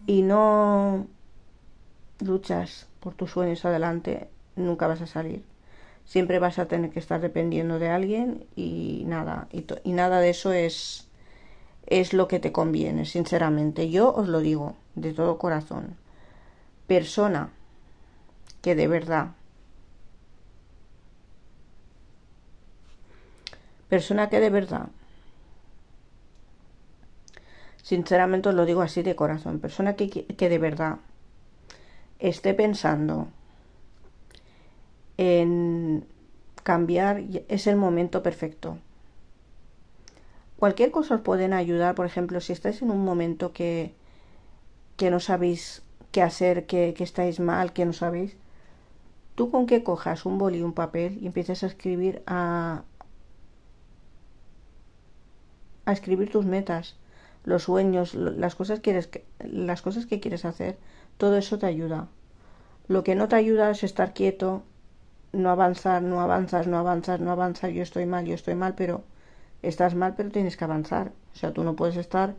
y 0.08 0.22
no 0.22 1.06
luchas 2.22 2.88
por 3.02 3.16
tus 3.16 3.32
sueños 3.32 3.66
adelante, 3.66 4.30
nunca 4.56 4.88
vas 4.88 5.02
a 5.02 5.08
salir. 5.08 5.44
Siempre 6.06 6.40
vas 6.40 6.58
a 6.58 6.70
tener 6.70 6.90
que 6.92 7.00
estar 7.00 7.20
dependiendo 7.20 7.80
de 7.80 7.90
alguien 7.90 8.46
y 8.56 9.04
nada, 9.06 9.50
y, 9.52 9.92
nada 9.92 10.22
de 10.22 10.30
eso 10.30 10.54
es, 10.54 11.10
es 11.86 12.14
lo 12.14 12.30
que 12.30 12.40
te 12.40 12.54
conviene, 12.54 13.04
sinceramente. 13.04 13.90
Yo 13.90 14.16
os 14.16 14.30
lo 14.30 14.40
digo 14.40 14.78
de 14.96 15.12
todo 15.12 15.38
corazón. 15.38 15.98
Persona 16.88 17.50
que 18.62 18.74
de 18.74 18.88
verdad 18.88 19.32
Persona 23.94 24.28
que 24.28 24.40
de 24.40 24.50
verdad, 24.50 24.88
sinceramente 27.84 28.50
os 28.50 28.56
lo 28.56 28.66
digo 28.66 28.82
así 28.82 29.04
de 29.04 29.16
corazón, 29.16 29.60
persona 29.60 29.94
que, 29.94 30.10
que 30.10 30.50
de 30.50 30.58
verdad 30.58 30.98
esté 32.18 32.56
pensando 32.56 33.28
en 35.18 36.08
cambiar, 36.64 37.22
es 37.50 37.68
el 37.68 37.76
momento 37.76 38.24
perfecto. 38.24 38.80
Cualquier 40.58 40.90
cosa 40.90 41.14
os 41.14 41.22
pueden 41.22 41.54
ayudar, 41.54 41.94
por 41.94 42.08
ejemplo, 42.08 42.42
si 42.42 42.52
estáis 42.52 42.82
en 42.82 42.90
un 42.90 43.06
momento 43.06 43.54
que, 43.54 43.94
que 44.98 45.12
no 45.12 45.20
sabéis 45.20 45.84
qué 46.12 46.24
hacer, 46.24 46.66
que, 46.66 46.96
que 46.96 47.04
estáis 47.04 47.40
mal, 47.40 47.74
que 47.74 47.86
no 47.86 47.94
sabéis, 47.94 48.38
tú 49.36 49.52
con 49.52 49.68
que 49.68 49.84
cojas 49.84 50.26
un 50.26 50.40
boli 50.40 50.58
y 50.58 50.64
un 50.64 50.74
papel 50.74 51.20
y 51.22 51.28
empieces 51.28 51.62
a 51.62 51.68
escribir 51.68 52.24
a, 52.26 52.82
a 55.86 55.92
escribir 55.92 56.32
tus 56.32 56.46
metas, 56.46 56.96
los 57.44 57.64
sueños, 57.64 58.14
las 58.14 58.56
cosas, 58.56 58.80
quieres, 58.80 59.10
las 59.40 59.82
cosas 59.82 60.06
que 60.06 60.20
quieres 60.20 60.46
hacer, 60.46 60.78
todo 61.18 61.38
eso 61.38 61.60
te 61.60 61.66
ayuda. 61.66 62.08
Lo 62.88 63.04
que 63.04 63.16
no 63.16 63.28
te 63.28 63.36
ayuda 63.36 63.72
es 63.72 63.84
estar 63.84 64.14
quieto, 64.14 64.64
no 65.32 65.50
avanzar, 65.50 66.02
no 66.02 66.22
avanzas, 66.22 66.68
no 66.68 66.78
avanzas, 66.78 67.20
no 67.20 67.32
avanzas, 67.32 67.74
yo 67.74 67.82
estoy 67.82 68.06
mal, 68.06 68.26
yo 68.26 68.36
estoy 68.36 68.56
mal, 68.56 68.76
pero 68.76 69.04
estás 69.62 69.96
mal, 69.96 70.14
pero 70.16 70.30
tienes 70.30 70.58
que 70.58 70.64
avanzar. 70.64 71.12
O 71.34 71.38
sea, 71.38 71.52
tú 71.54 71.64
no 71.64 71.76
puedes 71.76 71.98
estar, 71.98 72.36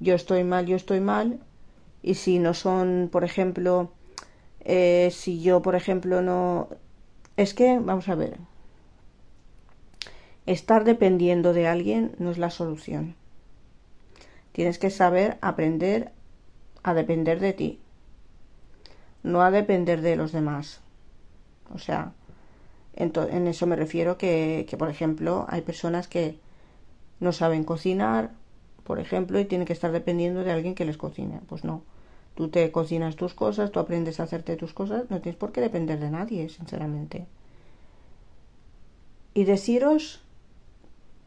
yo 0.00 0.14
estoy 0.14 0.44
mal, 0.44 0.66
yo 0.66 0.76
estoy 0.76 1.00
mal, 1.00 1.38
y 2.02 2.14
si 2.14 2.38
no 2.38 2.54
son, 2.54 3.08
por 3.12 3.24
ejemplo, 3.24 3.92
eh, 4.60 5.10
si 5.12 5.40
yo, 5.40 5.62
por 5.62 5.74
ejemplo, 5.74 6.22
no... 6.22 6.68
Es 7.36 7.54
que, 7.54 7.78
vamos 7.78 8.08
a 8.08 8.14
ver, 8.14 8.38
Estar 10.46 10.84
dependiendo 10.84 11.52
de 11.52 11.68
alguien 11.68 12.16
no 12.18 12.30
es 12.30 12.38
la 12.38 12.50
solución. 12.50 13.14
Tienes 14.52 14.78
que 14.78 14.90
saber 14.90 15.38
aprender 15.40 16.10
a 16.82 16.94
depender 16.94 17.38
de 17.40 17.52
ti, 17.52 17.78
no 19.22 19.42
a 19.42 19.50
depender 19.50 20.00
de 20.02 20.16
los 20.16 20.32
demás. 20.32 20.80
O 21.72 21.78
sea, 21.78 22.12
en, 22.94 23.46
eso 23.46 23.66
me 23.66 23.76
refiero 23.76 24.18
que, 24.18 24.66
que, 24.68 24.76
por 24.76 24.90
ejemplo, 24.90 25.46
hay 25.48 25.62
personas 25.62 26.08
que 26.08 26.38
no 27.20 27.32
saben 27.32 27.64
cocinar, 27.64 28.32
por 28.84 28.98
ejemplo, 28.98 29.38
y 29.38 29.44
tienen 29.44 29.66
que 29.66 29.72
estar 29.72 29.92
dependiendo 29.92 30.42
de 30.42 30.50
alguien 30.50 30.74
que 30.74 30.84
les 30.84 30.98
cocine. 30.98 31.40
Pues 31.48 31.64
no. 31.64 31.82
Tú 32.34 32.48
te 32.48 32.70
cocinas 32.72 33.16
tus 33.16 33.34
cosas, 33.34 33.70
tú 33.70 33.78
aprendes 33.78 34.18
a 34.18 34.24
hacerte 34.24 34.56
tus 34.56 34.72
cosas, 34.72 35.04
no 35.08 35.20
tienes 35.20 35.38
por 35.38 35.52
qué 35.52 35.60
depender 35.60 36.00
de 36.00 36.10
nadie, 36.10 36.48
sinceramente. 36.48 37.26
Y 39.34 39.44
deciros 39.44 40.22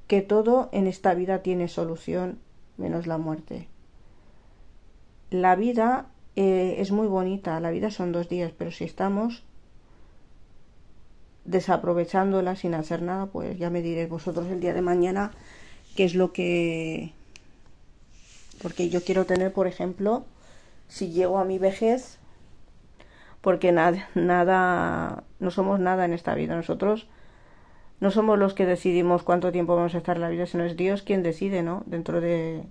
que 0.07 0.21
todo 0.21 0.69
en 0.71 0.87
esta 0.87 1.13
vida 1.13 1.39
tiene 1.39 1.67
solución 1.67 2.39
menos 2.77 3.07
la 3.07 3.17
muerte. 3.17 3.67
La 5.31 5.55
vida 5.55 6.07
eh, 6.35 6.75
es 6.79 6.91
muy 6.91 7.07
bonita, 7.07 7.59
la 7.59 7.71
vida 7.71 7.91
son 7.91 8.11
dos 8.11 8.29
días, 8.29 8.51
pero 8.57 8.71
si 8.71 8.83
estamos 8.83 9.43
desaprovechándola 11.45 12.55
sin 12.55 12.73
hacer 12.73 13.01
nada, 13.01 13.27
pues 13.27 13.57
ya 13.57 13.69
me 13.69 13.81
diréis 13.81 14.09
vosotros 14.09 14.47
el 14.47 14.59
día 14.59 14.73
de 14.73 14.81
mañana 14.81 15.31
qué 15.95 16.03
es 16.03 16.15
lo 16.15 16.33
que... 16.33 17.13
Porque 18.61 18.89
yo 18.89 19.03
quiero 19.03 19.25
tener, 19.25 19.53
por 19.53 19.67
ejemplo, 19.67 20.25
si 20.87 21.11
llego 21.11 21.37
a 21.37 21.45
mi 21.45 21.59
vejez, 21.59 22.17
porque 23.41 23.71
nada, 23.71 24.09
nada, 24.15 25.23
no 25.39 25.51
somos 25.51 25.79
nada 25.79 26.05
en 26.05 26.13
esta 26.13 26.35
vida. 26.35 26.55
Nosotros 26.55 27.07
no 27.99 28.11
somos 28.11 28.37
los 28.37 28.53
que 28.53 28.65
decidimos 28.65 29.23
cuánto 29.23 29.51
tiempo 29.51 29.75
vamos 29.75 29.95
a 29.95 29.99
estar 29.99 30.17
en 30.17 30.21
la 30.21 30.29
vida, 30.29 30.45
sino 30.45 30.63
es 30.63 30.75
Dios 30.77 31.01
quien 31.01 31.23
decide, 31.23 31.63
¿no? 31.63 31.83
Dentro 31.85 32.21
de 32.21 32.63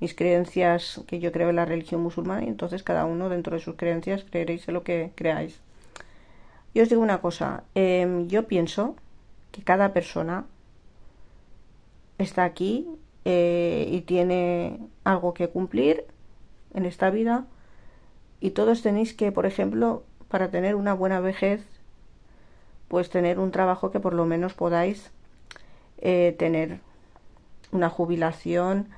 mis 0.00 0.14
creencias, 0.14 1.02
que 1.06 1.18
yo 1.18 1.32
creo 1.32 1.50
en 1.50 1.56
la 1.56 1.64
religión 1.64 2.02
musulmana, 2.02 2.44
y 2.44 2.48
entonces 2.48 2.82
cada 2.82 3.04
uno 3.04 3.28
dentro 3.28 3.56
de 3.56 3.62
sus 3.62 3.76
creencias 3.76 4.24
creeréis 4.24 4.68
en 4.68 4.74
lo 4.74 4.84
que 4.84 5.12
creáis. 5.14 5.60
Yo 6.74 6.82
os 6.82 6.88
digo 6.88 7.02
una 7.02 7.20
cosa, 7.20 7.64
em, 7.74 8.28
yo 8.28 8.46
pienso 8.46 8.94
que 9.52 9.62
cada 9.62 9.92
persona 9.92 10.44
está 12.18 12.44
aquí 12.44 12.86
eh, 13.24 13.88
y 13.90 14.02
tiene 14.02 14.78
algo 15.04 15.34
que 15.34 15.48
cumplir 15.48 16.04
en 16.74 16.84
esta 16.86 17.10
vida 17.10 17.46
y 18.40 18.50
todos 18.50 18.82
tenéis 18.82 19.14
que, 19.14 19.32
por 19.32 19.46
ejemplo, 19.46 20.04
para 20.28 20.50
tener 20.50 20.74
una 20.74 20.94
buena 20.94 21.20
vejez, 21.20 21.64
pues 22.88 23.10
tener 23.10 23.38
un 23.38 23.50
trabajo 23.50 23.90
que 23.90 24.00
por 24.00 24.14
lo 24.14 24.24
menos 24.24 24.54
podáis 24.54 25.12
eh, 25.98 26.34
tener 26.38 26.80
una 27.70 27.90
jubilación 27.90 28.88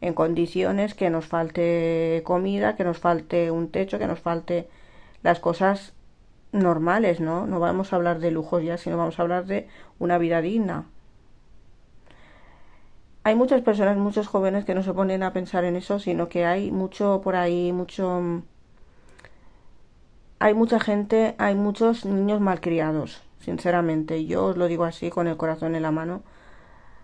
en 0.00 0.14
condiciones 0.14 0.94
que 0.94 1.10
nos 1.10 1.26
falte 1.26 2.22
comida, 2.24 2.76
que 2.76 2.84
nos 2.84 2.98
falte 2.98 3.50
un 3.50 3.70
techo, 3.70 3.98
que 3.98 4.06
nos 4.06 4.20
falte 4.20 4.68
las 5.22 5.40
cosas 5.40 5.94
normales, 6.52 7.20
¿no? 7.20 7.46
No 7.46 7.58
vamos 7.58 7.92
a 7.92 7.96
hablar 7.96 8.20
de 8.20 8.30
lujos 8.30 8.62
ya, 8.62 8.76
sino 8.76 8.96
vamos 8.96 9.18
a 9.18 9.22
hablar 9.22 9.46
de 9.46 9.68
una 9.98 10.18
vida 10.18 10.40
digna. 10.40 10.84
Hay 13.24 13.34
muchas 13.34 13.60
personas, 13.62 13.96
muchos 13.96 14.26
jóvenes 14.26 14.64
que 14.64 14.74
no 14.74 14.82
se 14.82 14.94
ponen 14.94 15.22
a 15.22 15.32
pensar 15.32 15.64
en 15.64 15.76
eso, 15.76 15.98
sino 15.98 16.28
que 16.28 16.46
hay 16.46 16.70
mucho 16.70 17.20
por 17.22 17.36
ahí, 17.36 17.72
mucho... 17.72 18.42
Hay 20.40 20.54
mucha 20.54 20.78
gente, 20.78 21.34
hay 21.38 21.56
muchos 21.56 22.04
niños 22.04 22.40
malcriados 22.40 23.27
sinceramente. 23.40 24.26
Yo 24.26 24.46
os 24.46 24.56
lo 24.56 24.66
digo 24.66 24.84
así 24.84 25.10
con 25.10 25.26
el 25.26 25.36
corazón 25.36 25.74
en 25.74 25.82
la 25.82 25.90
mano. 25.90 26.22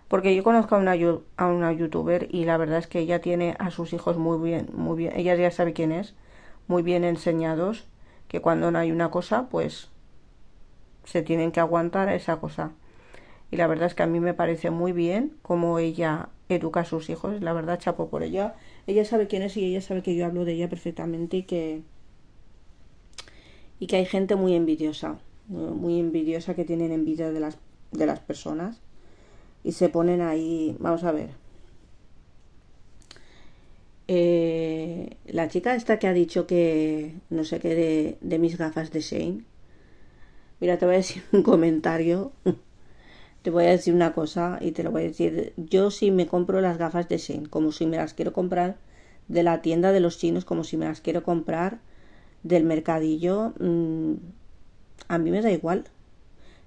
Porque 0.07 0.35
yo 0.35 0.43
conozco 0.43 0.75
a 0.75 0.77
una, 0.77 0.95
a 1.37 1.47
una 1.47 1.73
youtuber 1.73 2.27
y 2.31 2.45
la 2.45 2.57
verdad 2.57 2.77
es 2.77 2.87
que 2.87 2.99
ella 2.99 3.21
tiene 3.21 3.55
a 3.59 3.71
sus 3.71 3.91
hijos 3.93 4.17
muy 4.17 4.37
bien, 4.37 4.69
muy 4.73 4.95
bien, 4.97 5.13
ella 5.15 5.35
ya 5.35 5.49
sabe 5.49 5.73
quién 5.73 5.91
es, 5.91 6.13
muy 6.67 6.83
bien 6.83 7.03
enseñados, 7.03 7.87
que 8.27 8.39
cuando 8.39 8.69
no 8.69 8.77
hay 8.77 8.91
una 8.91 9.09
cosa, 9.09 9.47
pues 9.49 9.89
se 11.05 11.23
tienen 11.23 11.51
que 11.51 11.59
aguantar 11.59 12.09
esa 12.09 12.37
cosa. 12.37 12.71
Y 13.49 13.57
la 13.57 13.67
verdad 13.67 13.87
es 13.87 13.95
que 13.95 14.03
a 14.03 14.07
mí 14.07 14.19
me 14.19 14.35
parece 14.35 14.69
muy 14.69 14.91
bien 14.91 15.33
cómo 15.41 15.79
ella 15.79 16.29
educa 16.49 16.81
a 16.81 16.85
sus 16.85 17.09
hijos, 17.09 17.41
la 17.41 17.53
verdad 17.53 17.79
chapo 17.79 18.09
por 18.09 18.21
ella. 18.21 18.55
Ella 18.85 19.05
sabe 19.05 19.27
quién 19.27 19.41
es 19.41 19.57
y 19.57 19.65
ella 19.65 19.81
sabe 19.81 20.03
que 20.03 20.15
yo 20.15 20.25
hablo 20.25 20.45
de 20.45 20.53
ella 20.53 20.69
perfectamente 20.69 21.37
y 21.37 21.43
que 21.43 21.81
y 23.79 23.87
que 23.87 23.97
hay 23.97 24.05
gente 24.05 24.35
muy 24.35 24.55
envidiosa 24.55 25.17
muy 25.47 25.99
envidiosa 25.99 26.55
que 26.55 26.65
tienen 26.65 26.91
envidia 26.91 27.31
de 27.31 27.39
las, 27.39 27.57
de 27.91 28.05
las 28.05 28.19
personas 28.19 28.81
y 29.63 29.73
se 29.73 29.89
ponen 29.89 30.21
ahí, 30.21 30.75
vamos 30.79 31.03
a 31.03 31.11
ver. 31.11 31.29
Eh, 34.07 35.17
la 35.25 35.47
chica 35.47 35.73
esta 35.75 35.97
que 35.97 36.07
ha 36.07 36.13
dicho 36.13 36.45
que 36.45 37.15
no 37.31 37.43
sé 37.43 37.59
qué 37.59 37.73
de, 37.75 38.17
de 38.21 38.39
mis 38.39 38.57
gafas 38.57 38.91
de 38.91 39.01
Shane. 39.01 39.43
Mira, 40.59 40.77
te 40.77 40.85
voy 40.85 40.95
a 40.95 40.97
decir 40.97 41.23
un 41.31 41.43
comentario. 41.43 42.31
te 43.41 43.49
voy 43.49 43.65
a 43.65 43.71
decir 43.71 43.93
una 43.93 44.13
cosa 44.13 44.59
y 44.61 44.71
te 44.71 44.83
lo 44.83 44.91
voy 44.91 45.03
a 45.03 45.05
decir. 45.05 45.53
Yo 45.57 45.91
sí 45.91 46.11
me 46.11 46.27
compro 46.27 46.61
las 46.61 46.77
gafas 46.77 47.09
de 47.09 47.17
Shane, 47.17 47.47
como 47.49 47.71
si 47.71 47.85
me 47.85 47.97
las 47.97 48.13
quiero 48.13 48.33
comprar 48.33 48.77
de 49.27 49.43
la 49.43 49.61
tienda 49.61 49.91
de 49.91 49.99
los 49.99 50.17
chinos, 50.19 50.45
como 50.45 50.63
si 50.63 50.77
me 50.77 50.85
las 50.85 51.01
quiero 51.01 51.23
comprar 51.23 51.79
del 52.43 52.63
mercadillo. 52.63 53.53
Mm, 53.59 54.13
a 55.07 55.17
mí 55.17 55.31
me 55.31 55.41
da 55.41 55.51
igual. 55.51 55.85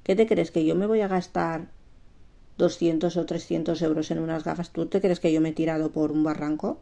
¿Qué 0.03 0.17
te 0.17 0.27
crees 0.27 0.51
que 0.51 0.65
yo 0.65 0.75
me 0.75 0.87
voy 0.87 1.01
a 1.01 1.09
gastar 1.09 1.69
200 2.57 3.17
o 3.17 3.27
300 3.27 3.83
euros 3.83 4.11
en 4.11 4.19
unas 4.19 4.45
gafas? 4.45 4.71
¿Tú 4.71 4.87
te 4.87 5.01
crees 5.01 5.21
que 5.21 5.33
yo 5.33 5.41
me 5.41 5.51
he 5.51 5.53
tirado 5.53 5.91
por 5.91 6.13
un 6.13 6.25
barranco? 6.25 6.79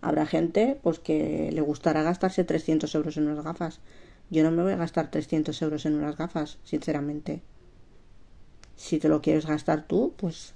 Habrá 0.00 0.26
gente 0.26 0.78
pues 0.82 0.98
que 0.98 1.50
le 1.52 1.60
gustará 1.60 2.02
gastarse 2.02 2.44
300 2.44 2.94
euros 2.94 3.16
en 3.16 3.28
unas 3.28 3.44
gafas. 3.44 3.80
Yo 4.30 4.44
no 4.44 4.50
me 4.50 4.62
voy 4.62 4.72
a 4.72 4.76
gastar 4.76 5.10
300 5.10 5.60
euros 5.62 5.84
en 5.86 5.94
unas 5.94 6.16
gafas, 6.16 6.58
sinceramente. 6.64 7.42
Si 8.76 8.98
te 8.98 9.08
lo 9.08 9.20
quieres 9.20 9.46
gastar 9.46 9.86
tú, 9.86 10.14
pues 10.16 10.54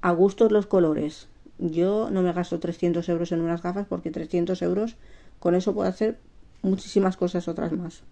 a 0.00 0.10
gustos 0.10 0.50
los 0.50 0.66
colores. 0.66 1.28
Yo 1.58 2.10
no 2.10 2.22
me 2.22 2.32
gasto 2.32 2.58
300 2.58 3.08
euros 3.08 3.30
en 3.32 3.40
unas 3.42 3.62
gafas 3.62 3.86
porque 3.86 4.10
300 4.10 4.60
euros 4.62 4.96
con 5.38 5.54
eso 5.54 5.72
puedo 5.72 5.88
hacer 5.88 6.18
muchísimas 6.62 7.16
cosas 7.16 7.46
otras 7.46 7.72
más. 7.72 8.02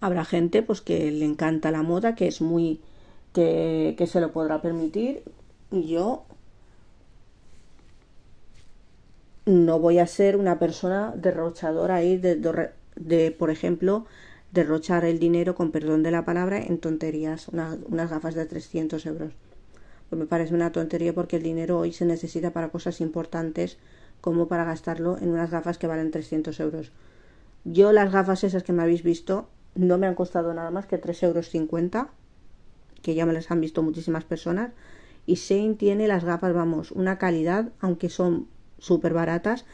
Habrá 0.00 0.24
gente 0.24 0.62
pues 0.62 0.80
que 0.80 1.10
le 1.10 1.24
encanta 1.24 1.70
la 1.70 1.82
moda, 1.82 2.14
que 2.14 2.26
es 2.26 2.40
muy 2.40 2.80
que, 3.32 3.94
que 3.98 4.06
se 4.06 4.20
lo 4.20 4.32
podrá 4.32 4.62
permitir. 4.62 5.22
Yo 5.70 6.24
no 9.46 9.78
voy 9.78 9.98
a 9.98 10.06
ser 10.06 10.36
una 10.36 10.58
persona 10.58 11.12
derrochadora 11.16 11.96
ahí 11.96 12.16
de, 12.16 12.36
de, 12.96 13.30
por 13.32 13.50
ejemplo, 13.50 14.06
derrochar 14.52 15.04
el 15.04 15.18
dinero, 15.18 15.54
con 15.54 15.70
perdón 15.70 16.02
de 16.02 16.10
la 16.10 16.24
palabra, 16.24 16.60
en 16.60 16.78
tonterías, 16.78 17.48
unas 17.48 18.10
gafas 18.10 18.34
de 18.34 18.46
300 18.46 19.04
euros. 19.06 19.32
Pues 20.08 20.18
me 20.18 20.26
parece 20.26 20.54
una 20.54 20.72
tontería 20.72 21.14
porque 21.14 21.36
el 21.36 21.42
dinero 21.42 21.78
hoy 21.78 21.92
se 21.92 22.04
necesita 22.04 22.50
para 22.52 22.70
cosas 22.70 23.00
importantes 23.00 23.78
como 24.20 24.48
para 24.48 24.64
gastarlo 24.64 25.18
en 25.18 25.30
unas 25.30 25.50
gafas 25.50 25.78
que 25.78 25.86
valen 25.86 26.10
300 26.10 26.58
euros. 26.60 26.90
Yo 27.64 27.92
las 27.92 28.12
gafas 28.12 28.44
esas 28.44 28.62
que 28.62 28.72
me 28.72 28.82
habéis 28.82 29.02
visto 29.02 29.48
no 29.74 29.98
me 29.98 30.06
han 30.06 30.14
costado 30.14 30.52
nada 30.54 30.70
más 30.70 30.86
que 30.86 30.98
3 30.98 31.22
euros 31.22 31.48
50, 31.48 32.08
que 33.02 33.14
ya 33.14 33.26
me 33.26 33.32
las 33.32 33.50
han 33.50 33.60
visto 33.60 33.82
muchísimas 33.82 34.24
personas. 34.24 34.72
Y 35.26 35.34
Shane 35.34 35.74
tiene 35.74 36.08
las 36.08 36.24
gafas, 36.24 36.54
vamos, 36.54 36.92
una 36.92 37.18
calidad, 37.18 37.72
aunque 37.80 38.08
son 38.08 38.48
súper 38.78 39.12
baratas, 39.12 39.66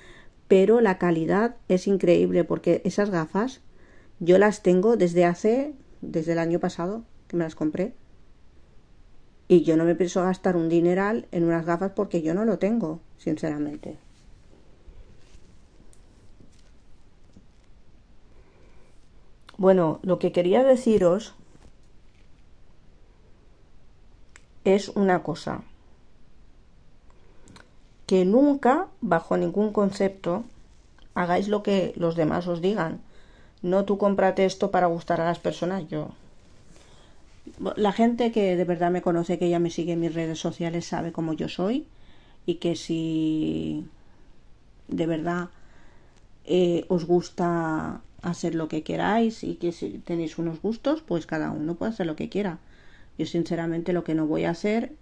pero 0.49 0.81
la 0.81 0.99
calidad 0.99 1.57
es 1.69 1.87
increíble 1.87 2.45
porque 2.45 2.83
esas 2.85 3.11
gafas 3.11 3.61
yo 4.21 4.39
las 4.39 4.63
tengo 4.63 4.97
desde 4.97 5.25
hace, 5.25 5.75
desde 6.01 6.33
el 6.33 6.39
año 6.39 6.61
pasado 6.61 7.05
que 7.29 7.37
me 7.37 7.45
las 7.45 7.55
compré. 7.55 7.95
Y 9.49 9.63
yo 9.63 9.77
no 9.77 9.85
me 9.85 9.95
pienso 9.95 10.23
gastar 10.23 10.57
un 10.57 10.69
dineral 10.69 11.27
en 11.31 11.45
unas 11.45 11.65
gafas 11.65 11.93
porque 11.95 12.23
yo 12.23 12.35
no 12.35 12.45
lo 12.45 12.59
tengo, 12.59 13.01
sinceramente. 13.17 13.99
Bueno, 19.59 20.01
lo 20.03 20.19
que 20.19 20.33
quería 20.33 20.65
deciros 20.65 21.35
es 24.65 24.89
una 24.91 25.23
cosa 25.23 25.63
que 28.07 28.25
nunca, 28.25 28.87
bajo 29.01 29.37
ningún 29.37 29.73
concepto, 29.73 30.45
hagáis 31.15 31.49
lo 31.49 31.63
que 31.63 31.93
los 31.97 32.15
demás 32.15 32.47
os 32.47 32.61
digan. 32.61 33.01
No 33.63 33.85
tú 33.85 33.99
cómprate 33.99 34.45
esto 34.45 34.71
para 34.71 34.87
gustar 34.87 35.21
a 35.21 35.25
las 35.25 35.39
personas, 35.39 35.89
yo. 35.89 36.11
La 37.77 37.93
gente 37.93 38.33
que 38.33 38.57
de 38.57 38.65
verdad 38.65 38.91
me 38.91 39.03
conoce, 39.03 39.39
que 39.39 39.49
ya 39.49 39.59
me 39.59 39.71
sigue 39.71 39.93
en 39.93 40.01
mis 40.01 40.15
redes 40.15 40.39
sociales, 40.39 40.87
sabe 40.87 41.13
cómo 41.13 41.33
yo 41.33 41.49
soy 41.49 41.87
y 42.45 42.57
que 42.57 42.77
si 42.77 43.87
de 44.89 45.07
verdad 45.07 45.49
eh, 46.45 46.85
os 46.89 47.07
gusta 47.07 48.03
hacer 48.27 48.57
lo 48.57 48.67
que 48.69 48.83
queráis 48.83 49.45
y 49.45 49.55
que 49.55 49.71
si 49.71 49.99
tenéis 49.99 50.37
unos 50.39 50.61
gustos, 50.61 51.03
pues 51.03 51.27
cada 51.27 51.53
uno 51.53 51.77
puede 51.77 51.93
hacer 51.93 52.07
lo 52.07 52.17
que 52.17 52.29
quiera. 52.29 52.59
Yo 53.19 53.27
sinceramente 53.27 53.93
lo 53.93 54.03
que 54.03 54.15
no 54.15 54.27
voy 54.27 54.45
a 54.45 54.51
hacer 54.51 54.93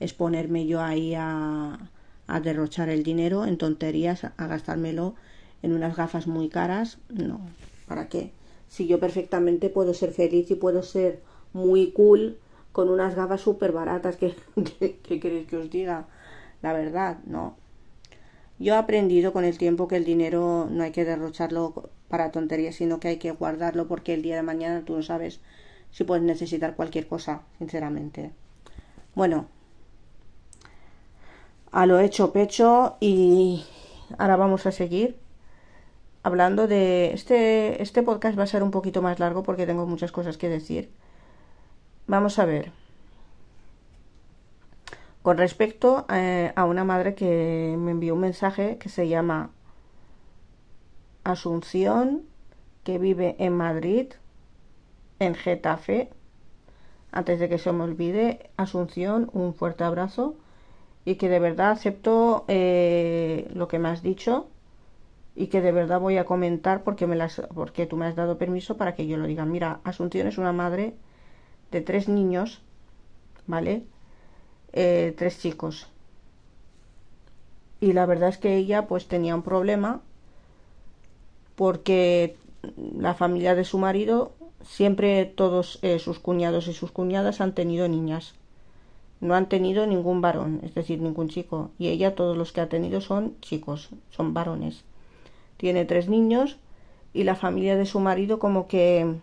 es 0.00 0.12
ponerme 0.12 0.66
yo 0.66 0.82
ahí 0.82 1.14
a, 1.14 1.90
a 2.26 2.40
derrochar 2.40 2.90
el 2.90 3.02
dinero 3.02 3.46
en 3.46 3.56
tonterías, 3.56 4.24
a 4.24 4.46
gastármelo 4.46 5.14
en 5.62 5.72
unas 5.72 5.96
gafas 5.96 6.26
muy 6.26 6.50
caras. 6.50 6.98
No, 7.08 7.40
¿para 7.88 8.08
qué? 8.08 8.32
Si 8.68 8.86
yo 8.86 9.00
perfectamente 9.00 9.70
puedo 9.70 9.94
ser 9.94 10.12
feliz 10.12 10.50
y 10.50 10.54
puedo 10.54 10.82
ser 10.82 11.22
muy 11.54 11.90
cool 11.92 12.36
con 12.72 12.90
unas 12.90 13.14
gafas 13.14 13.40
súper 13.40 13.72
baratas, 13.72 14.16
¿qué, 14.16 14.34
qué, 15.02 15.20
queréis 15.20 15.46
que 15.48 15.56
os 15.56 15.70
diga? 15.70 16.06
La 16.60 16.74
verdad, 16.74 17.18
no. 17.24 17.56
Yo 18.58 18.74
he 18.74 18.76
aprendido 18.76 19.32
con 19.32 19.44
el 19.44 19.56
tiempo 19.56 19.88
que 19.88 19.96
el 19.96 20.04
dinero 20.04 20.68
no 20.70 20.84
hay 20.84 20.92
que 20.92 21.04
derrocharlo 21.04 21.90
para 22.08 22.30
tonterías, 22.30 22.76
sino 22.76 23.00
que 23.00 23.08
hay 23.08 23.16
que 23.18 23.32
guardarlo 23.32 23.88
porque 23.88 24.14
el 24.14 24.22
día 24.22 24.36
de 24.36 24.42
mañana 24.42 24.84
tú 24.84 24.96
no 24.96 25.02
sabes 25.02 25.40
si 25.90 26.04
puedes 26.04 26.24
necesitar 26.24 26.74
cualquier 26.76 27.06
cosa, 27.06 27.42
sinceramente. 27.58 28.32
Bueno, 29.14 29.46
a 31.70 31.86
lo 31.86 32.00
hecho 32.00 32.32
pecho 32.32 32.96
y 33.00 33.64
ahora 34.18 34.36
vamos 34.36 34.66
a 34.66 34.72
seguir 34.72 35.18
hablando 36.24 36.66
de 36.66 37.12
este 37.12 37.82
este 37.82 38.02
podcast 38.02 38.36
va 38.36 38.44
a 38.44 38.46
ser 38.46 38.62
un 38.62 38.70
poquito 38.70 39.02
más 39.02 39.20
largo 39.20 39.42
porque 39.42 39.66
tengo 39.66 39.86
muchas 39.86 40.10
cosas 40.10 40.36
que 40.36 40.48
decir. 40.48 40.90
Vamos 42.06 42.38
a 42.38 42.44
ver. 42.44 42.72
Con 45.22 45.38
respecto 45.38 46.06
eh, 46.12 46.52
a 46.54 46.64
una 46.64 46.84
madre 46.84 47.14
que 47.14 47.76
me 47.78 47.92
envió 47.92 48.14
un 48.14 48.20
mensaje 48.20 48.78
que 48.78 48.88
se 48.88 49.08
llama 49.08 49.50
Asunción, 51.24 52.22
que 52.84 52.98
vive 52.98 53.36
en 53.38 53.54
Madrid, 53.54 54.12
en 55.18 55.34
Getafe. 55.34 56.10
Antes 57.12 57.40
de 57.40 57.48
que 57.48 57.58
se 57.58 57.72
me 57.72 57.84
olvide, 57.84 58.50
Asunción, 58.56 59.30
un 59.32 59.54
fuerte 59.54 59.84
abrazo. 59.84 60.36
Y 61.04 61.16
que 61.16 61.28
de 61.28 61.38
verdad 61.38 61.72
acepto 61.72 62.44
eh, 62.48 63.50
lo 63.54 63.68
que 63.68 63.78
me 63.78 63.88
has 63.88 64.02
dicho. 64.02 64.48
Y 65.34 65.48
que 65.48 65.60
de 65.60 65.72
verdad 65.72 66.00
voy 66.00 66.18
a 66.18 66.24
comentar 66.24 66.84
porque 66.84 67.06
me 67.06 67.16
las 67.16 67.42
porque 67.54 67.86
tú 67.86 67.96
me 67.96 68.06
has 68.06 68.14
dado 68.14 68.38
permiso 68.38 68.76
para 68.76 68.94
que 68.94 69.06
yo 69.06 69.16
lo 69.16 69.26
diga. 69.26 69.44
Mira 69.44 69.80
Asunción 69.82 70.28
es 70.28 70.38
una 70.38 70.52
madre 70.52 70.94
de 71.72 71.80
tres 71.80 72.08
niños 72.08 72.62
vale 73.46 73.84
eh, 74.72 75.14
tres 75.16 75.38
chicos. 75.40 75.88
Y 77.80 77.92
la 77.92 78.06
verdad 78.06 78.30
es 78.30 78.38
que 78.38 78.56
ella 78.56 78.86
pues 78.86 79.08
tenía 79.08 79.34
un 79.34 79.42
problema 79.42 80.00
porque 81.56 82.36
la 82.96 83.14
familia 83.14 83.54
de 83.54 83.64
su 83.64 83.78
marido 83.78 84.32
siempre 84.62 85.26
todos 85.26 85.78
eh, 85.82 85.98
sus 85.98 86.18
cuñados 86.18 86.68
y 86.68 86.72
sus 86.72 86.90
cuñadas 86.90 87.40
han 87.40 87.54
tenido 87.54 87.88
niñas 87.88 88.34
no 89.24 89.34
han 89.34 89.48
tenido 89.48 89.86
ningún 89.86 90.20
varón, 90.20 90.60
es 90.62 90.74
decir, 90.74 91.00
ningún 91.00 91.28
chico. 91.28 91.70
Y 91.78 91.88
ella 91.88 92.14
todos 92.14 92.36
los 92.36 92.52
que 92.52 92.60
ha 92.60 92.68
tenido 92.68 93.00
son 93.00 93.40
chicos, 93.40 93.88
son 94.10 94.34
varones. 94.34 94.84
Tiene 95.56 95.86
tres 95.86 96.08
niños 96.08 96.58
y 97.14 97.24
la 97.24 97.34
familia 97.34 97.76
de 97.76 97.86
su 97.86 98.00
marido 98.00 98.38
como 98.38 98.68
que 98.68 99.14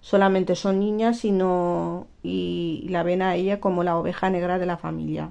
solamente 0.00 0.54
son 0.56 0.80
niñas 0.80 1.24
y 1.26 1.30
no 1.32 2.06
y 2.22 2.86
la 2.88 3.02
ven 3.02 3.20
a 3.20 3.34
ella 3.34 3.60
como 3.60 3.84
la 3.84 3.98
oveja 3.98 4.30
negra 4.30 4.58
de 4.58 4.66
la 4.66 4.78
familia. 4.78 5.30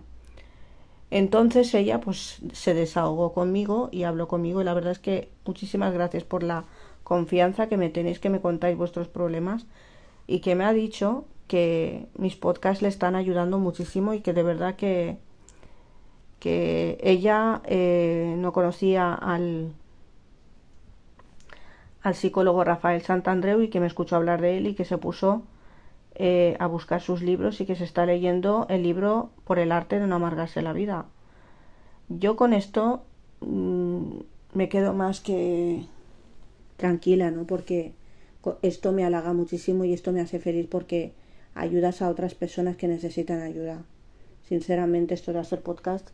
Entonces 1.10 1.74
ella 1.74 2.02
pues 2.02 2.40
se 2.52 2.74
desahogó 2.74 3.34
conmigo 3.34 3.90
y 3.92 4.04
habló 4.04 4.28
conmigo 4.28 4.62
y 4.62 4.66
la 4.66 4.74
verdad 4.74 4.92
es 4.92 5.00
que 5.00 5.30
muchísimas 5.46 5.94
gracias 5.94 6.24
por 6.24 6.44
la 6.44 6.66
confianza 7.04 7.68
que 7.68 7.78
me 7.78 7.90
tenéis 7.90 8.20
que 8.20 8.30
me 8.30 8.42
contáis 8.42 8.78
vuestros 8.78 9.08
problemas 9.08 9.66
y 10.28 10.42
que 10.42 10.56
me 10.56 10.66
ha 10.66 10.74
dicho 10.74 11.26
que 11.48 12.08
mis 12.18 12.36
podcasts 12.36 12.82
le 12.82 12.90
están 12.90 13.16
ayudando 13.16 13.58
muchísimo 13.58 14.14
y 14.14 14.20
que 14.20 14.34
de 14.34 14.44
verdad 14.44 14.76
que, 14.76 15.18
que 16.42 16.98
ella 17.02 17.62
eh, 17.66 18.36
no 18.38 18.52
conocía 18.52 19.14
al, 19.14 19.72
al 22.02 22.16
psicólogo 22.16 22.66
Rafael 22.66 23.02
Santandreu 23.02 23.62
y 23.62 23.70
que 23.70 23.80
me 23.80 23.88
escuchó 23.88 24.18
hablar 24.18 24.42
de 24.42 24.58
él 24.58 24.68
y 24.68 24.76
que 24.76 24.84
se 24.84 24.98
puso 24.98 25.44
eh, 26.20 26.58
a 26.60 26.66
buscar 26.66 27.00
sus 27.00 27.22
libros 27.22 27.62
y 27.62 27.68
que 27.68 27.76
se 27.76 27.84
está 27.84 28.08
leyendo 28.08 28.66
el 28.70 28.82
libro 28.82 29.30
por 29.44 29.60
el 29.60 29.72
arte 29.72 30.00
de 30.00 30.08
no 30.08 30.16
amargarse 30.16 30.64
la 30.64 30.74
vida. 30.74 31.06
Yo 32.10 32.36
con 32.36 32.54
esto 32.54 33.04
mm, 33.42 34.18
me 34.54 34.68
quedo 34.68 34.94
más 34.94 35.20
que 35.20 35.86
tranquila, 36.76 37.30
¿no? 37.30 37.46
Porque 37.46 37.94
esto 38.64 38.94
me 38.94 39.06
halaga 39.06 39.34
muchísimo 39.34 39.86
y 39.86 39.94
esto 39.94 40.12
me 40.12 40.22
hace 40.22 40.40
feliz 40.40 40.66
porque 40.68 41.14
ayudas 41.54 42.02
a 42.02 42.10
otras 42.10 42.34
personas 42.34 42.78
que 42.78 42.88
necesitan 42.88 43.42
ayuda. 43.42 43.84
Sinceramente, 44.42 45.14
esto 45.14 45.34
de 45.34 45.40
hacer 45.40 45.62
podcast 45.62 46.10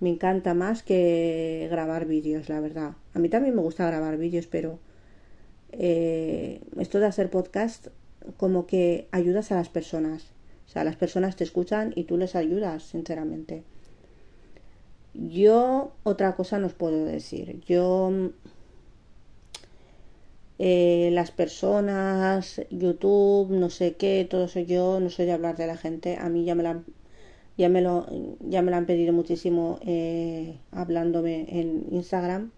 me 0.00 0.10
encanta 0.10 0.54
más 0.54 0.82
que 0.82 1.68
grabar 1.70 2.06
vídeos, 2.06 2.48
la 2.48 2.58
verdad. 2.58 2.96
A 3.12 3.20
mí 3.20 3.28
también 3.28 3.54
me 3.54 3.62
gusta 3.62 3.86
grabar 3.86 4.16
vídeos, 4.16 4.48
pero 4.48 4.80
eh, 5.70 6.60
esto 6.76 6.98
de 6.98 7.06
hacer 7.06 7.30
podcast 7.30 7.86
como 8.36 8.66
que 8.66 9.08
ayudas 9.12 9.52
a 9.52 9.56
las 9.56 9.68
personas. 9.68 10.32
O 10.66 10.70
sea, 10.70 10.84
las 10.84 10.96
personas 10.96 11.36
te 11.36 11.44
escuchan 11.44 11.92
y 11.94 12.04
tú 12.04 12.16
les 12.16 12.34
ayudas, 12.34 12.82
sinceramente. 12.84 13.64
Yo 15.14 15.92
otra 16.02 16.34
cosa 16.34 16.58
no 16.58 16.66
os 16.66 16.74
puedo 16.74 17.04
decir. 17.04 17.60
Yo 17.66 18.32
eh, 20.58 21.10
las 21.12 21.30
personas, 21.30 22.62
YouTube, 22.70 23.50
no 23.50 23.70
sé 23.70 23.94
qué, 23.96 24.26
todo 24.28 24.44
eso 24.44 24.60
yo 24.60 25.00
no 25.00 25.10
soy 25.10 25.26
de 25.26 25.32
hablar 25.32 25.56
de 25.56 25.66
la 25.66 25.76
gente. 25.76 26.16
A 26.16 26.28
mí 26.28 26.44
ya 26.44 26.54
me 26.54 26.62
la 26.62 26.82
ya 27.56 27.68
me 27.68 27.80
lo 27.82 28.06
ya 28.40 28.62
me 28.62 28.70
lo 28.70 28.76
han 28.76 28.86
pedido 28.86 29.12
muchísimo 29.12 29.78
eh, 29.86 30.58
hablándome 30.72 31.46
en 31.48 31.86
Instagram 31.92 32.50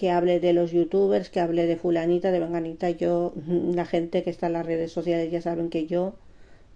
que 0.00 0.10
hable 0.10 0.40
de 0.40 0.54
los 0.54 0.72
youtubers, 0.72 1.28
que 1.28 1.40
hable 1.40 1.66
de 1.66 1.76
fulanita, 1.76 2.32
de 2.32 2.40
venganita. 2.40 2.88
Yo, 2.88 3.34
la 3.46 3.84
gente 3.84 4.22
que 4.22 4.30
está 4.30 4.46
en 4.46 4.54
las 4.54 4.64
redes 4.64 4.90
sociales 4.90 5.30
ya 5.30 5.42
saben 5.42 5.68
que 5.68 5.86
yo 5.86 6.14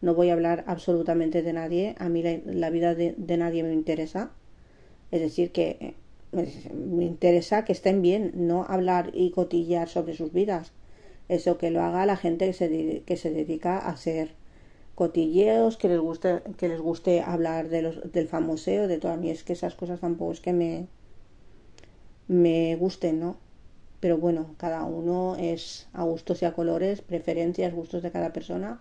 no 0.02 0.14
voy 0.14 0.28
a 0.28 0.34
hablar 0.34 0.62
absolutamente 0.66 1.42
de 1.42 1.54
nadie. 1.54 1.94
A 1.98 2.10
mí 2.10 2.22
la, 2.22 2.68
vida 2.68 2.94
de, 2.94 3.14
nadie 3.38 3.62
me 3.62 3.72
interesa. 3.72 4.32
Es 5.10 5.22
decir, 5.22 5.52
que 5.52 5.94
me 6.32 7.06
interesa 7.06 7.64
que 7.64 7.72
estén 7.72 8.02
bien, 8.02 8.32
no 8.34 8.66
hablar 8.68 9.10
y 9.14 9.30
cotillar 9.30 9.88
sobre 9.88 10.14
sus 10.14 10.30
vidas. 10.30 10.72
Eso 11.30 11.56
que 11.56 11.70
lo 11.70 11.80
haga 11.80 12.04
la 12.04 12.18
gente 12.18 12.44
que 12.48 12.52
se, 12.52 13.02
que 13.06 13.16
se 13.16 13.30
dedica 13.30 13.78
a 13.78 13.92
hacer 13.92 14.32
cotilleos, 14.94 15.78
que 15.78 15.88
les 15.88 15.98
guste, 15.98 16.42
que 16.58 16.68
les 16.68 16.80
guste 16.82 17.22
hablar 17.22 17.70
de 17.70 17.80
los, 17.80 18.12
del 18.12 18.28
famoseo, 18.28 18.86
de 18.86 18.98
todo. 18.98 19.12
A 19.12 19.16
mí 19.16 19.30
es 19.30 19.44
que 19.44 19.54
esas 19.54 19.74
cosas 19.76 20.00
tampoco 20.00 20.32
es 20.32 20.40
que 20.40 20.52
me, 20.52 20.88
me 22.28 22.76
gusten, 22.76 23.20
¿no? 23.20 23.36
Pero 24.00 24.18
bueno, 24.18 24.54
cada 24.58 24.84
uno 24.84 25.36
es 25.38 25.88
a 25.92 26.04
gustos 26.04 26.42
y 26.42 26.44
a 26.44 26.52
colores, 26.52 27.00
preferencias, 27.00 27.74
gustos 27.74 28.02
de 28.02 28.10
cada 28.10 28.32
persona. 28.32 28.80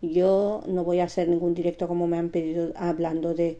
Yo 0.00 0.62
no 0.66 0.84
voy 0.84 1.00
a 1.00 1.04
hacer 1.04 1.28
ningún 1.28 1.54
directo 1.54 1.88
como 1.88 2.06
me 2.06 2.18
han 2.18 2.30
pedido 2.30 2.72
hablando 2.76 3.34
de 3.34 3.58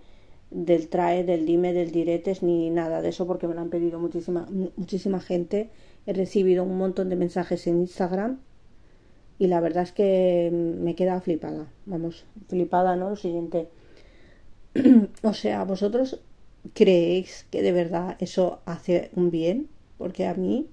del 0.51 0.89
trae, 0.89 1.25
del 1.25 1.45
dime, 1.45 1.73
del 1.73 1.91
diretes, 1.91 2.43
ni 2.43 2.71
nada 2.71 3.03
de 3.03 3.11
eso, 3.11 3.27
porque 3.27 3.47
me 3.47 3.55
lo 3.55 3.61
han 3.61 3.71
pedido 3.71 3.99
muchísima, 3.99 4.49
muchísima 4.77 5.21
gente. 5.21 5.69
He 6.07 6.13
recibido 6.13 6.65
un 6.65 6.79
montón 6.79 7.11
de 7.11 7.17
mensajes 7.17 7.67
en 7.67 7.81
Instagram 7.81 8.39
y 9.39 9.47
la 9.49 9.61
verdad 9.61 9.85
es 9.85 9.93
que 9.93 10.51
me 10.53 10.95
queda 10.95 11.21
flipada. 11.21 11.67
Vamos, 11.87 12.25
flipada, 12.49 12.97
¿no? 12.97 13.11
Lo 13.11 13.17
siguiente. 13.17 13.69
o 15.23 15.35
sea, 15.35 15.65
vosotros 15.65 16.21
creéis 16.75 17.47
que 17.51 17.63
de 17.63 17.73
verdad 17.73 18.17
eso 18.21 18.61
hace 18.67 19.11
un 19.15 19.31
bien? 19.31 19.69
Porque 19.99 20.27
a 20.27 20.35
mí 20.35 20.69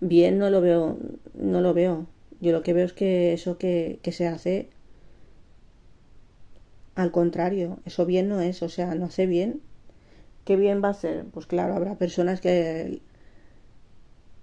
bien 0.00 0.38
no 0.38 0.50
lo 0.50 0.60
veo, 0.60 0.98
no 1.34 1.60
lo 1.60 1.74
veo. 1.74 2.06
Yo 2.40 2.52
lo 2.52 2.62
que 2.62 2.72
veo 2.72 2.86
es 2.86 2.92
que 2.92 3.32
eso 3.32 3.58
que, 3.58 3.98
que 4.02 4.12
se 4.12 4.26
hace, 4.28 4.70
al 6.96 7.12
contrario, 7.12 7.78
eso 7.86 8.04
bien 8.04 8.28
no 8.28 8.40
es, 8.42 8.62
o 8.62 8.68
sea, 8.68 8.94
no 8.94 9.06
hace 9.06 9.26
bien. 9.26 9.62
¿Qué 10.44 10.56
bien 10.56 10.82
va 10.82 10.88
a 10.88 10.92
hacer? 10.92 11.26
Pues 11.26 11.46
claro, 11.46 11.74
habrá 11.74 11.96
personas 11.96 12.40
que 12.40 13.00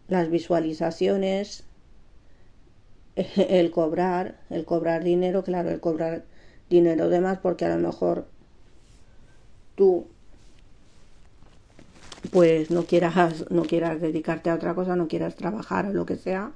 las 0.07 0.29
visualizaciones, 0.31 1.63
el 3.15 3.71
cobrar, 3.71 4.39
el 4.49 4.65
cobrar 4.65 5.03
dinero, 5.03 5.43
claro, 5.43 5.69
el 5.69 5.79
cobrar 5.79 6.23
dinero 6.69 7.09
de 7.09 7.21
más 7.21 7.39
porque 7.39 7.65
a 7.65 7.75
lo 7.75 7.81
mejor 7.81 8.27
tú 9.75 10.07
pues 12.31 12.71
no 12.71 12.83
quieras 12.83 13.45
no 13.51 13.63
quieras 13.63 14.01
dedicarte 14.01 14.49
a 14.49 14.55
otra 14.55 14.73
cosa 14.73 14.95
no 14.95 15.07
quieras 15.07 15.35
trabajar 15.35 15.87
o 15.87 15.93
lo 15.93 16.05
que 16.05 16.15
sea 16.15 16.51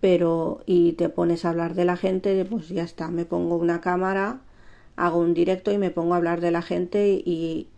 pero 0.00 0.62
y 0.66 0.92
te 0.92 1.08
pones 1.08 1.44
a 1.44 1.50
hablar 1.50 1.74
de 1.74 1.84
la 1.84 1.96
gente 1.96 2.44
pues 2.44 2.68
ya 2.68 2.82
está 2.82 3.08
me 3.08 3.24
pongo 3.24 3.56
una 3.56 3.80
cámara 3.80 4.40
hago 4.96 5.18
un 5.18 5.34
directo 5.34 5.70
y 5.72 5.78
me 5.78 5.90
pongo 5.90 6.14
a 6.14 6.16
hablar 6.16 6.40
de 6.40 6.50
la 6.50 6.62
gente 6.62 7.22
y, 7.24 7.68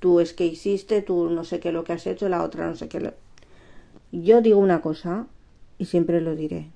tú 0.00 0.20
es 0.20 0.32
que 0.32 0.46
hiciste 0.46 1.02
tú 1.02 1.28
no 1.30 1.44
sé 1.44 1.58
qué 1.60 1.72
lo 1.72 1.84
que 1.84 1.92
has 1.92 2.06
hecho 2.06 2.28
la 2.28 2.42
otra 2.42 2.68
no 2.68 2.76
sé 2.76 2.88
qué 2.88 3.00
lo... 3.00 3.14
yo 4.12 4.40
digo 4.40 4.58
una 4.58 4.80
cosa 4.80 5.26
y 5.78 5.86
siempre 5.86 6.20
lo 6.20 6.34
diré. 6.34 6.70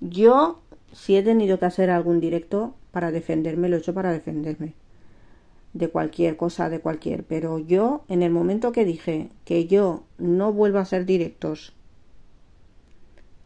Yo 0.00 0.60
si 0.92 1.16
he 1.16 1.22
tenido 1.22 1.58
que 1.58 1.66
hacer 1.66 1.90
algún 1.90 2.20
directo 2.20 2.74
para 2.90 3.10
defenderme 3.10 3.68
lo 3.68 3.76
he 3.76 3.78
hecho 3.78 3.94
para 3.94 4.12
defenderme 4.12 4.74
de 5.76 5.88
cualquier 5.88 6.36
cosa, 6.36 6.68
de 6.68 6.80
cualquier. 6.80 7.24
Pero 7.24 7.58
yo, 7.58 8.04
en 8.08 8.22
el 8.22 8.30
momento 8.30 8.72
que 8.72 8.84
dije 8.84 9.30
que 9.44 9.66
yo 9.66 10.04
no 10.18 10.52
vuelvo 10.52 10.78
a 10.78 10.82
hacer 10.82 11.04
directos, 11.04 11.72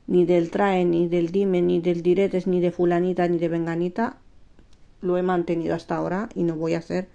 ni 0.07 0.25
del 0.25 0.51
trae, 0.51 0.85
ni 0.85 1.09
del 1.09 1.31
dime, 1.31 1.63
ni 1.63 1.81
del 1.81 2.03
diretes, 2.03 2.47
ni 2.47 2.61
de 2.61 2.71
fulanita, 2.71 3.29
ni 3.29 3.39
de 3.39 3.49
venganita, 3.49 4.19
lo 5.03 5.17
he 5.17 5.23
mantenido 5.23 5.75
hasta 5.75 5.97
ahora 5.97 6.29
y 6.35 6.43
no 6.43 6.57
voy 6.57 6.75
a 6.75 6.79
hacer 6.79 7.09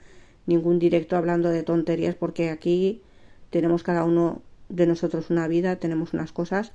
ningún 0.45 0.79
directo 0.79 1.17
hablando 1.17 1.49
de 1.49 1.63
tonterías 1.63 2.15
porque 2.15 2.49
aquí 2.49 3.01
tenemos 3.49 3.83
cada 3.83 4.03
uno 4.03 4.41
de 4.69 4.87
nosotros 4.87 5.29
una 5.29 5.47
vida, 5.47 5.75
tenemos 5.77 6.13
unas 6.13 6.31
cosas 6.31 6.71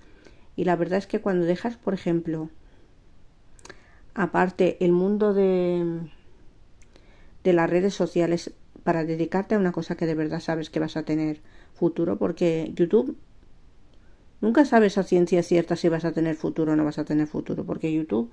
y 0.56 0.64
la 0.64 0.76
verdad 0.76 0.98
es 0.98 1.06
que 1.06 1.20
cuando 1.20 1.46
dejas, 1.46 1.76
por 1.76 1.94
ejemplo, 1.94 2.48
aparte 4.14 4.76
el 4.84 4.92
mundo 4.92 5.34
de 5.34 6.00
de 7.44 7.52
las 7.52 7.68
redes 7.68 7.94
sociales 7.94 8.52
para 8.84 9.04
dedicarte 9.04 9.54
a 9.54 9.58
una 9.58 9.72
cosa 9.72 9.96
que 9.96 10.06
de 10.06 10.14
verdad 10.14 10.40
sabes 10.40 10.70
que 10.70 10.80
vas 10.80 10.96
a 10.96 11.04
tener 11.04 11.40
futuro, 11.74 12.18
porque 12.18 12.72
YouTube 12.74 13.16
nunca 14.40 14.64
sabes 14.64 14.98
a 14.98 15.02
ciencia 15.02 15.42
cierta 15.42 15.76
si 15.76 15.88
vas 15.88 16.04
a 16.04 16.12
tener 16.12 16.36
futuro 16.36 16.72
o 16.72 16.76
no 16.76 16.84
vas 16.84 16.98
a 16.98 17.04
tener 17.04 17.26
futuro, 17.26 17.64
porque 17.64 17.92
YouTube 17.92 18.30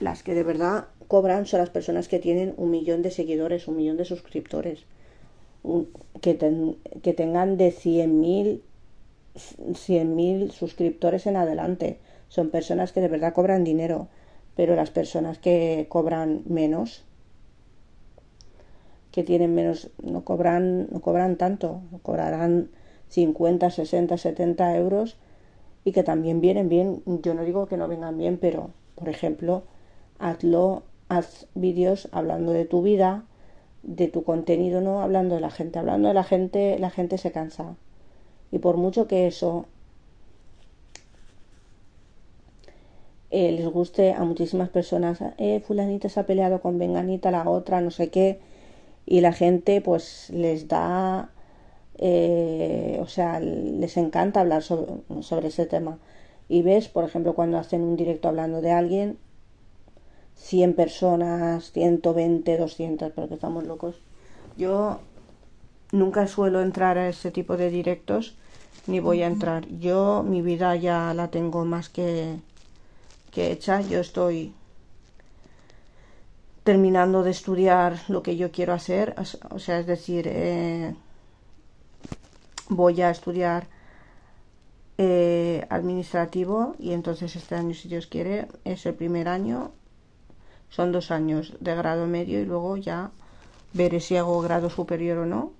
las 0.00 0.22
que 0.22 0.34
de 0.34 0.42
verdad 0.42 0.86
cobran 1.06 1.44
son 1.44 1.60
las 1.60 1.70
personas 1.70 2.08
que 2.08 2.18
tienen 2.18 2.54
un 2.56 2.70
millón 2.70 3.02
de 3.02 3.10
seguidores, 3.10 3.68
un 3.68 3.76
millón 3.76 3.98
de 3.98 4.06
suscriptores, 4.06 4.84
que, 6.22 6.38
que 7.02 7.12
tengan 7.12 7.58
de 7.58 7.68
100.000 7.70 8.60
100.000 9.34 10.50
suscriptores 10.50 11.26
en 11.26 11.36
adelante. 11.36 11.98
Son 12.28 12.50
personas 12.50 12.92
que 12.92 13.00
de 13.00 13.08
verdad 13.08 13.32
cobran 13.32 13.64
dinero, 13.64 14.08
pero 14.56 14.76
las 14.76 14.90
personas 14.90 15.38
que 15.38 15.86
cobran 15.88 16.42
menos 16.46 17.04
que 19.12 19.24
tienen 19.24 19.54
menos, 19.54 19.90
no 20.02 20.24
cobran, 20.24 20.88
no 20.90 21.00
cobran 21.00 21.36
tanto, 21.36 21.80
cobrarán 22.02 22.70
50, 23.08 23.70
60, 23.70 24.16
70 24.16 24.76
euros 24.76 25.16
y 25.84 25.92
que 25.92 26.02
también 26.02 26.40
vienen 26.40 26.68
bien. 26.68 27.02
Yo 27.06 27.34
no 27.34 27.44
digo 27.44 27.66
que 27.66 27.76
no 27.76 27.88
vengan 27.88 28.16
bien, 28.16 28.38
pero 28.38 28.70
por 28.94 29.08
ejemplo, 29.08 29.64
hazlo, 30.18 30.82
haz 31.08 31.46
vídeos 31.54 32.08
hablando 32.12 32.52
de 32.52 32.64
tu 32.64 32.82
vida, 32.82 33.24
de 33.82 34.08
tu 34.08 34.22
contenido, 34.22 34.80
no 34.80 35.00
hablando 35.00 35.34
de 35.34 35.40
la 35.40 35.50
gente. 35.50 35.78
Hablando 35.78 36.08
de 36.08 36.14
la 36.14 36.24
gente, 36.24 36.78
la 36.78 36.90
gente 36.90 37.18
se 37.18 37.32
cansa. 37.32 37.76
Y 38.52 38.58
por 38.58 38.76
mucho 38.76 39.06
que 39.08 39.26
eso 39.26 39.66
eh, 43.30 43.52
les 43.52 43.66
guste 43.66 44.12
a 44.12 44.24
muchísimas 44.24 44.68
personas, 44.68 45.20
eh, 45.38 45.60
fulanita 45.60 46.08
se 46.08 46.20
ha 46.20 46.26
peleado 46.26 46.60
con 46.60 46.78
venganita, 46.78 47.30
la 47.30 47.48
otra, 47.48 47.80
no 47.80 47.90
sé 47.90 48.10
qué, 48.10 48.40
y 49.06 49.20
la 49.20 49.32
gente 49.32 49.80
pues 49.80 50.30
les 50.30 50.68
da, 50.68 51.30
eh, 51.98 52.98
o 53.00 53.06
sea, 53.06 53.40
les 53.40 53.96
encanta 53.96 54.40
hablar 54.40 54.62
sobre, 54.62 55.48
ese 55.48 55.66
tema. 55.66 55.98
Y 56.48 56.62
ves, 56.62 56.88
por 56.88 57.04
ejemplo, 57.04 57.34
cuando 57.34 57.58
hacen 57.58 57.82
un 57.82 57.96
directo 57.96 58.28
hablando 58.28 58.60
de 58.60 58.72
alguien, 58.72 59.18
100 60.36 60.74
personas, 60.74 61.72
120, 61.72 62.56
200, 62.56 63.12
pero 63.14 63.28
que 63.28 63.34
estamos 63.34 63.64
locos. 63.64 63.96
Yo 64.56 65.00
nunca 65.92 66.26
suelo 66.26 66.60
entrar 66.60 66.98
a 66.98 67.08
ese 67.08 67.30
tipo 67.30 67.56
de 67.56 67.70
directos, 67.70 68.36
ni 68.86 69.00
voy 69.00 69.22
a 69.22 69.26
entrar. 69.26 69.66
Yo 69.68 70.24
mi 70.26 70.42
vida 70.42 70.74
ya 70.76 71.14
la 71.14 71.28
tengo 71.28 71.64
más 71.64 71.88
que, 71.88 72.36
que 73.30 73.52
hecha. 73.52 73.80
Yo 73.80 74.00
estoy 74.00 74.54
terminando 76.64 77.22
de 77.22 77.30
estudiar 77.30 77.98
lo 78.08 78.22
que 78.22 78.36
yo 78.36 78.50
quiero 78.50 78.72
hacer, 78.72 79.14
o 79.50 79.58
sea, 79.58 79.78
es 79.78 79.86
decir, 79.86 80.26
eh, 80.28 80.94
voy 82.68 83.00
a 83.02 83.10
estudiar 83.10 83.66
eh, 84.98 85.66
administrativo 85.70 86.76
y 86.78 86.92
entonces 86.92 87.34
este 87.34 87.54
año, 87.54 87.74
si 87.74 87.88
Dios 87.88 88.06
quiere, 88.06 88.48
es 88.64 88.84
el 88.84 88.94
primer 88.94 89.28
año, 89.28 89.72
son 90.68 90.92
dos 90.92 91.10
años 91.10 91.54
de 91.60 91.74
grado 91.74 92.06
medio 92.06 92.40
y 92.40 92.44
luego 92.44 92.76
ya 92.76 93.10
veré 93.72 94.00
si 94.00 94.16
hago 94.16 94.40
grado 94.40 94.68
superior 94.68 95.18
o 95.18 95.26
no, 95.26 95.52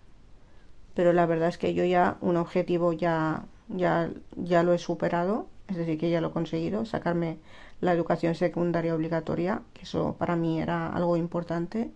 pero 0.95 1.13
la 1.13 1.27
verdad 1.27 1.49
es 1.49 1.59
que 1.59 1.73
yo 1.73 1.85
ya 1.85 2.19
un 2.21 2.37
objetivo 2.37 2.93
ya, 2.93 3.45
ya, 3.69 4.11
ya 4.37 4.63
lo 4.63 4.75
he 4.75 4.79
superado, 4.79 5.47
es 5.69 5.77
decir, 5.77 5.99
que 5.99 6.11
ya 6.11 6.21
lo 6.21 6.29
he 6.29 6.33
conseguido, 6.33 6.85
sacarme 6.85 7.39
la 7.81 7.93
educación 7.93 8.35
secundaria 8.35 8.95
obligatoria, 8.95 9.63
que 9.75 9.83
eso 9.83 10.17
para 10.19 10.37
mí 10.37 10.61
era 10.61 10.89
algo 10.89 11.17
importante, 11.17 11.91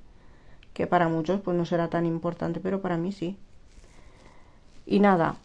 que 0.73 0.87
para 0.87 1.09
muchos 1.09 1.41
pues 1.41 1.57
no 1.57 1.65
será 1.65 1.89
tan 1.89 2.07
importante, 2.07 2.61
pero 2.61 2.81
para 2.81 2.97
mí 2.97 3.13
sí. 3.13 3.37
Y 4.87 5.01
nada, 5.01 5.37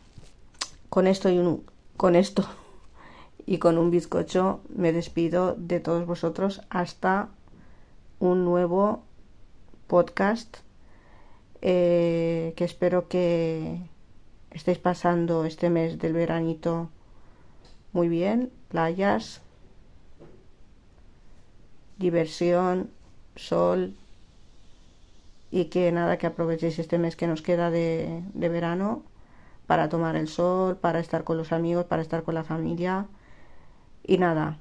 con 0.89 1.07
esto 1.07 1.29
y 1.29 1.37
un, 1.37 1.63
con 1.97 2.15
esto 2.15 2.45
y 3.45 3.57
con 3.57 3.77
un 3.77 3.91
bizcocho 3.91 4.61
me 4.69 4.91
despido 4.93 5.55
de 5.55 5.79
todos 5.79 6.05
vosotros 6.05 6.61
hasta 6.69 7.29
un 8.19 8.45
nuevo 8.45 9.03
podcast 9.87 10.57
eh, 11.61 12.53
que 12.55 12.63
espero 12.63 13.07
que, 13.07 13.81
estéis 14.51 14.79
pasando 14.79 15.45
este 15.45 15.69
mes 15.69 15.99
del 15.99 16.13
veranito 16.13 16.89
muy 17.93 18.07
bien, 18.07 18.51
playas, 18.69 19.41
diversión, 21.99 22.89
sol 23.35 23.95
y 25.51 25.65
que 25.65 25.91
nada, 25.91 26.17
que 26.17 26.27
aprovechéis 26.27 26.79
este 26.79 26.97
mes 26.97 27.15
que 27.15 27.27
nos 27.27 27.41
queda 27.41 27.71
de, 27.71 28.23
de 28.33 28.49
verano 28.49 29.03
para 29.67 29.89
tomar 29.89 30.15
el 30.15 30.27
sol, 30.27 30.77
para 30.77 30.99
estar 30.99 31.23
con 31.23 31.37
los 31.37 31.51
amigos, 31.51 31.85
para 31.85 32.01
estar 32.01 32.23
con 32.23 32.35
la 32.35 32.43
familia. 32.43 33.07
Y 34.03 34.17
nada, 34.17 34.57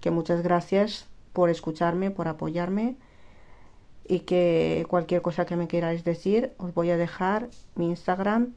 que 0.00 0.10
muchas 0.10 0.42
gracias 0.42 1.06
por 1.32 1.50
escucharme, 1.50 2.10
por 2.10 2.28
apoyarme 2.28 2.96
y 4.06 4.20
que 4.20 4.86
cualquier 4.88 5.22
cosa 5.22 5.46
que 5.46 5.56
me 5.56 5.68
queráis 5.68 6.04
decir 6.04 6.52
os 6.58 6.74
voy 6.74 6.90
a 6.90 6.96
dejar 6.96 7.48
mi 7.74 7.88
Instagram 7.88 8.52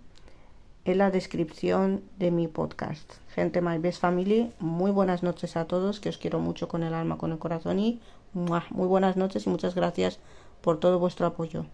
en 0.88 1.00
la 1.00 1.12
descripción 1.12 2.02
de 2.18 2.32
mi 2.32 2.48
podcast. 2.48 3.16
Gente 3.36 3.62
My 3.62 3.78
Best 3.78 4.00
Family, 4.00 4.54
muy 4.60 4.90
buenas 4.90 5.22
noches 5.22 5.58
a 5.58 5.66
todos, 5.66 6.00
que 6.00 6.08
os 6.08 6.18
quiero 6.18 6.40
mucho 6.40 6.70
con 6.70 6.82
el 6.82 6.94
alma, 6.94 7.18
con 7.18 7.34
el 7.34 7.40
corazón 7.40 7.78
y 7.78 8.00
muy 8.32 8.88
buenas 8.88 9.18
noches 9.18 9.46
y 9.46 9.50
muchas 9.50 9.76
gracias 9.76 10.20
por 10.62 10.80
todo 10.80 10.98
vuestro 10.98 11.26
apoyo. 11.26 11.66